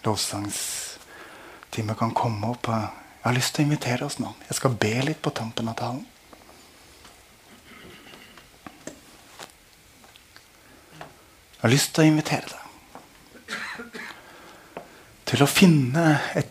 Lovsangstime 0.04 1.95
kan 2.00 2.15
komme 2.17 2.54
opp. 2.56 2.71
Jeg 2.71 3.28
har 3.28 3.38
lyst 3.38 3.56
til 3.56 3.65
å 3.65 3.69
invitere 3.69 4.08
oss 4.08 4.17
nå. 4.19 4.34
Jeg 4.47 4.58
skal 4.58 4.80
be 4.82 4.95
litt 5.06 5.21
på 5.21 5.34
tampen 5.38 5.69
av 5.69 5.78
talen. 5.78 6.08
Jeg 11.62 11.67
har 11.67 11.76
lyst 11.76 11.93
til 11.93 12.08
å 12.08 12.10
invitere 12.10 12.47
deg 12.50 12.62
til 15.32 15.45
å 15.45 15.47
finne 15.47 16.06
et, 16.36 16.50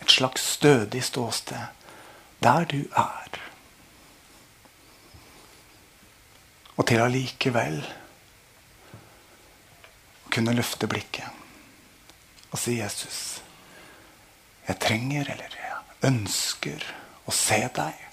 et 0.00 0.12
slags 0.12 0.44
stødig 0.54 1.02
ståsted 1.04 1.66
der 2.40 2.64
du 2.70 2.78
er. 2.96 3.45
Og 6.76 6.84
til 6.88 7.00
allikevel 7.00 7.78
å 10.26 10.32
kunne 10.32 10.54
løfte 10.56 10.88
blikket 10.90 11.42
og 12.52 12.60
si, 12.60 12.78
'Jesus, 12.78 13.40
jeg 14.68 14.78
trenger 14.80 15.30
eller 15.32 15.56
jeg 15.56 16.10
ønsker 16.10 16.84
å 17.26 17.32
se 17.34 17.58
deg 17.74 18.04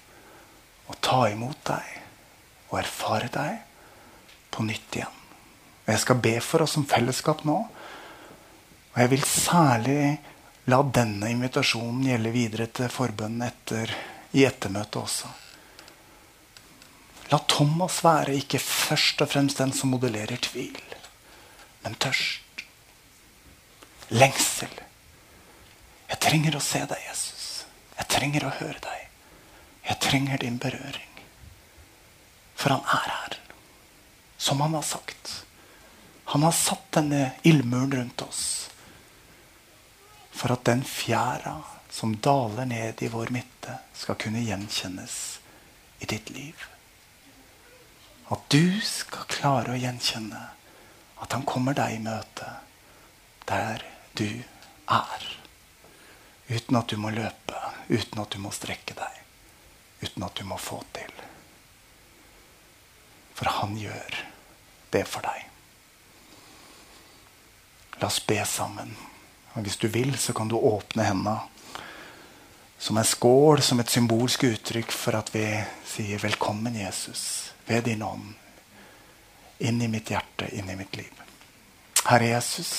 og 0.88 0.98
ta 1.00 1.20
imot 1.30 1.60
deg 1.64 2.00
og 2.70 2.78
erfare 2.80 3.28
deg 3.32 3.60
på 4.50 4.66
nytt 4.66 4.98
igjen.' 4.98 5.20
Og 5.84 5.92
Jeg 5.92 6.00
skal 6.00 6.16
be 6.16 6.40
for 6.40 6.64
oss 6.64 6.72
som 6.78 6.86
fellesskap 6.88 7.44
nå. 7.44 7.56
Og 8.94 9.00
jeg 9.00 9.10
vil 9.10 9.24
særlig 9.28 10.18
la 10.72 10.80
denne 10.82 11.28
invitasjonen 11.28 12.06
gjelde 12.08 12.32
videre 12.32 12.66
til 12.72 12.88
forbønnen 12.88 13.44
etter, 13.44 13.92
i 14.32 14.46
ettermøtet 14.48 14.96
også. 14.96 15.28
La 17.34 17.40
Thomas 17.50 17.96
være 18.04 18.36
ikke 18.38 18.60
først 18.62 19.22
og 19.24 19.32
fremst 19.32 19.58
den 19.58 19.72
som 19.74 19.90
modellerer 19.90 20.38
tvil, 20.38 20.76
men 21.82 21.96
tørst 21.98 22.60
lengsel. 24.14 24.70
Jeg 26.12 26.20
trenger 26.22 26.54
å 26.54 26.60
se 26.62 26.84
deg, 26.86 27.00
Jesus. 27.08 27.46
Jeg 27.96 28.06
trenger 28.12 28.46
å 28.46 28.52
høre 28.60 28.78
deg. 28.84 29.00
Jeg 29.88 29.98
trenger 30.04 30.44
din 30.44 30.60
berøring. 30.62 31.24
For 32.54 32.76
han 32.76 32.86
er 33.00 33.10
her, 33.16 33.34
som 34.38 34.62
han 34.62 34.76
har 34.78 34.86
sagt. 34.86 35.32
Han 36.30 36.46
har 36.46 36.54
satt 36.54 36.86
denne 36.94 37.32
ildmuren 37.42 37.96
rundt 37.96 38.22
oss 38.28 38.44
for 40.34 40.54
at 40.54 40.62
den 40.70 40.84
fjæra 40.86 41.56
som 41.90 42.14
daler 42.22 42.70
ned 42.70 43.02
i 43.02 43.10
vår 43.10 43.34
midte, 43.34 43.80
skal 43.94 44.18
kunne 44.22 44.42
gjenkjennes 44.46 45.18
i 45.98 46.10
ditt 46.14 46.30
liv. 46.34 46.70
At 48.32 48.44
du 48.48 48.80
skal 48.80 49.26
klare 49.28 49.74
å 49.74 49.80
gjenkjenne 49.80 50.42
at 51.24 51.32
han 51.36 51.44
kommer 51.48 51.76
deg 51.76 51.96
i 51.96 52.02
møte 52.04 52.48
der 53.48 53.84
du 54.16 54.28
er. 54.88 55.26
Uten 56.48 56.78
at 56.78 56.88
du 56.88 56.96
må 57.00 57.12
løpe, 57.12 57.60
uten 57.88 58.20
at 58.20 58.32
du 58.32 58.40
må 58.40 58.52
strekke 58.52 58.96
deg, 58.96 59.20
uten 60.04 60.24
at 60.24 60.36
du 60.36 60.44
må 60.48 60.58
få 60.60 60.80
til. 60.96 61.12
For 63.34 63.50
han 63.60 63.76
gjør 63.80 64.20
det 64.94 65.04
for 65.08 65.24
deg. 65.24 65.48
La 68.00 68.08
oss 68.08 68.20
be 68.26 68.40
sammen. 68.48 68.92
Og 69.54 69.64
hvis 69.64 69.78
du 69.80 69.88
vil, 69.88 70.12
så 70.18 70.34
kan 70.36 70.50
du 70.50 70.56
åpne 70.58 71.06
hendene 71.06 71.38
som 72.78 72.98
en 73.00 73.06
skål, 73.06 73.62
som 73.62 73.80
et 73.80 73.88
symbolsk 73.88 74.44
uttrykk 74.44 74.92
for 74.92 75.16
at 75.16 75.30
vi 75.32 75.46
sier 75.88 76.18
'Velkommen, 76.18 76.74
Jesus', 76.76 77.53
ved 77.66 77.84
din 77.88 78.02
ånd, 78.02 78.34
inn 79.58 79.82
i 79.82 79.88
mitt 79.88 80.10
hjerte, 80.10 80.50
inn 80.52 80.70
i 80.70 80.76
mitt 80.76 80.96
liv. 80.96 81.22
Herre 82.04 82.34
Jesus, 82.34 82.74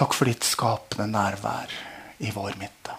Takk 0.00 0.14
for 0.16 0.30
ditt 0.30 0.46
skapende 0.48 1.04
nærvær 1.12 1.72
i 2.24 2.30
vår 2.32 2.54
midte. 2.56 2.94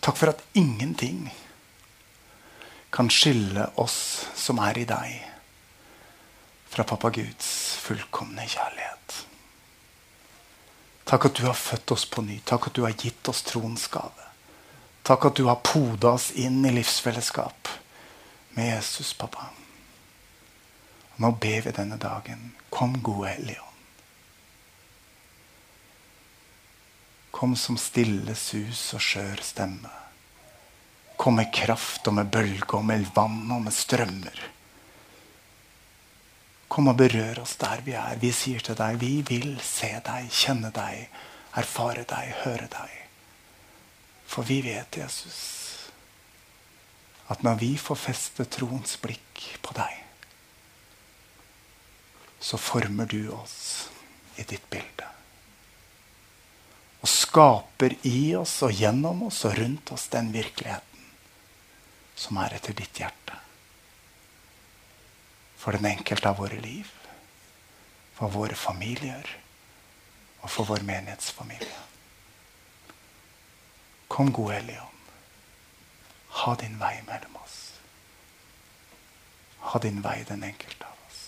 Takk 0.00 0.16
for 0.16 0.32
at 0.32 0.40
ingenting 0.56 1.26
kan 2.94 3.10
skille 3.12 3.66
oss 3.82 3.98
som 4.32 4.62
er 4.64 4.80
i 4.80 4.86
deg, 4.88 5.18
fra 6.72 6.86
pappa 6.88 7.10
Guds 7.12 7.50
fullkomne 7.84 8.46
kjærlighet. 8.48 9.18
Takk 11.06 11.28
at 11.28 11.36
du 11.36 11.44
har 11.44 11.58
født 11.60 11.92
oss 11.92 12.06
på 12.08 12.24
ny. 12.24 12.40
Takk 12.40 12.70
at 12.70 12.80
du 12.80 12.86
har 12.86 12.96
gitt 12.96 13.28
oss 13.28 13.44
troens 13.44 13.84
gave. 13.92 14.25
Takk 15.06 15.24
at 15.28 15.36
du 15.38 15.44
har 15.46 15.60
poda 15.62 16.16
oss 16.16 16.32
inn 16.34 16.64
i 16.66 16.72
livsfellesskap 16.74 17.68
med 18.56 18.72
Jesus, 18.74 19.12
pappa. 19.14 19.44
Nå 21.22 21.30
ber 21.30 21.60
vi 21.62 21.74
denne 21.76 21.94
dagen. 21.96 22.50
Kom, 22.74 22.96
gode 23.02 23.28
Hellige 23.28 23.60
Ånd. 23.60 23.84
Kom 27.30 27.54
som 27.56 27.78
stille 27.78 28.34
sus 28.34 28.82
og 28.98 29.06
skjør 29.06 29.44
stemme. 29.46 29.94
Kom 31.16 31.38
med 31.38 31.54
kraft 31.54 32.10
og 32.10 32.18
med 32.18 32.34
bølge 32.34 32.74
og 32.74 32.84
med 32.90 33.06
vann 33.14 33.46
og 33.46 33.62
med 33.62 33.78
strømmer. 33.78 34.44
Kom 36.66 36.90
og 36.90 36.98
berør 36.98 37.44
oss 37.46 37.54
der 37.62 37.86
vi 37.86 37.94
er. 37.94 38.18
Vi 38.18 38.34
sier 38.34 38.58
til 38.58 38.74
deg, 38.74 38.98
vi 38.98 39.20
vil 39.22 39.54
se 39.62 39.94
deg, 40.02 40.32
kjenne 40.34 40.74
deg, 40.74 41.06
erfare 41.54 42.02
deg, 42.02 42.40
høre 42.42 42.66
deg. 42.74 43.05
For 44.36 44.44
vi 44.44 44.60
vet, 44.60 44.98
Jesus, 45.00 45.38
at 47.32 47.40
når 47.42 47.56
vi 47.62 47.70
får 47.80 47.96
feste 47.96 48.44
troens 48.52 48.98
blikk 49.00 49.46
på 49.64 49.72
deg, 49.78 50.02
så 52.44 52.60
former 52.60 53.08
du 53.08 53.30
oss 53.32 53.56
i 54.36 54.44
ditt 54.44 54.68
bilde 54.68 55.08
og 57.06 57.10
skaper 57.10 57.94
i 58.08 58.34
oss 58.34 58.58
og 58.66 58.74
gjennom 58.74 59.26
oss 59.28 59.44
og 59.46 59.54
rundt 59.60 59.92
oss 59.94 60.08
den 60.10 60.32
virkeligheten 60.34 61.04
som 62.18 62.40
er 62.42 62.56
etter 62.56 62.74
ditt 62.74 62.98
hjerte. 62.98 63.36
For 65.60 65.76
den 65.76 65.86
enkelte 65.86 66.32
av 66.32 66.40
våre 66.40 66.58
liv, 66.58 66.88
for 68.16 68.32
våre 68.32 68.58
familier 68.58 69.28
og 70.40 70.50
for 70.50 70.66
vår 70.66 70.82
menighetsfamilie. 70.88 71.95
Kom, 74.16 74.32
gode 74.32 74.54
Hellige. 74.54 74.80
Ha 76.28 76.54
din 76.54 76.78
vei 76.78 77.02
mellom 77.06 77.36
oss. 77.36 77.80
Ha 79.58 79.78
din 79.78 80.00
vei, 80.00 80.24
den 80.28 80.42
enkelte 80.42 80.84
av 80.88 81.02
oss. 81.08 81.18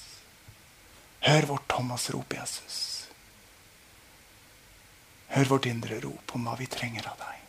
Hør 1.21 1.47
vårt 1.51 1.67
Thomas-rop, 1.69 2.33
Jesus. 2.33 2.79
Hør 5.29 5.45
vårt 5.45 5.69
indre 5.69 6.01
rop 6.01 6.33
om 6.33 6.49
hva 6.49 6.57
vi 6.57 6.71
trenger 6.73 7.11
av 7.13 7.21
deg. 7.21 7.45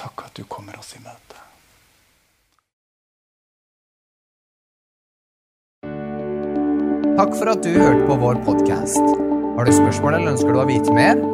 Takk 0.00 0.24
at 0.30 0.40
du 0.40 0.48
kommer 0.48 0.80
oss 0.80 0.96
i 0.96 1.04
møte. 1.04 1.44
Takk 7.20 7.36
for 7.36 7.52
at 7.52 7.60
du 7.60 7.76
hørte 7.76 8.08
på 8.08 8.20
vår 8.24 8.40
podkast. 8.48 9.14
Har 9.60 9.68
du 9.68 9.76
spørsmål 9.82 10.22
eller 10.22 10.38
ønsker 10.38 10.56
du 10.56 10.64
å 10.64 10.68
vite 10.72 10.96
mer? 10.96 11.33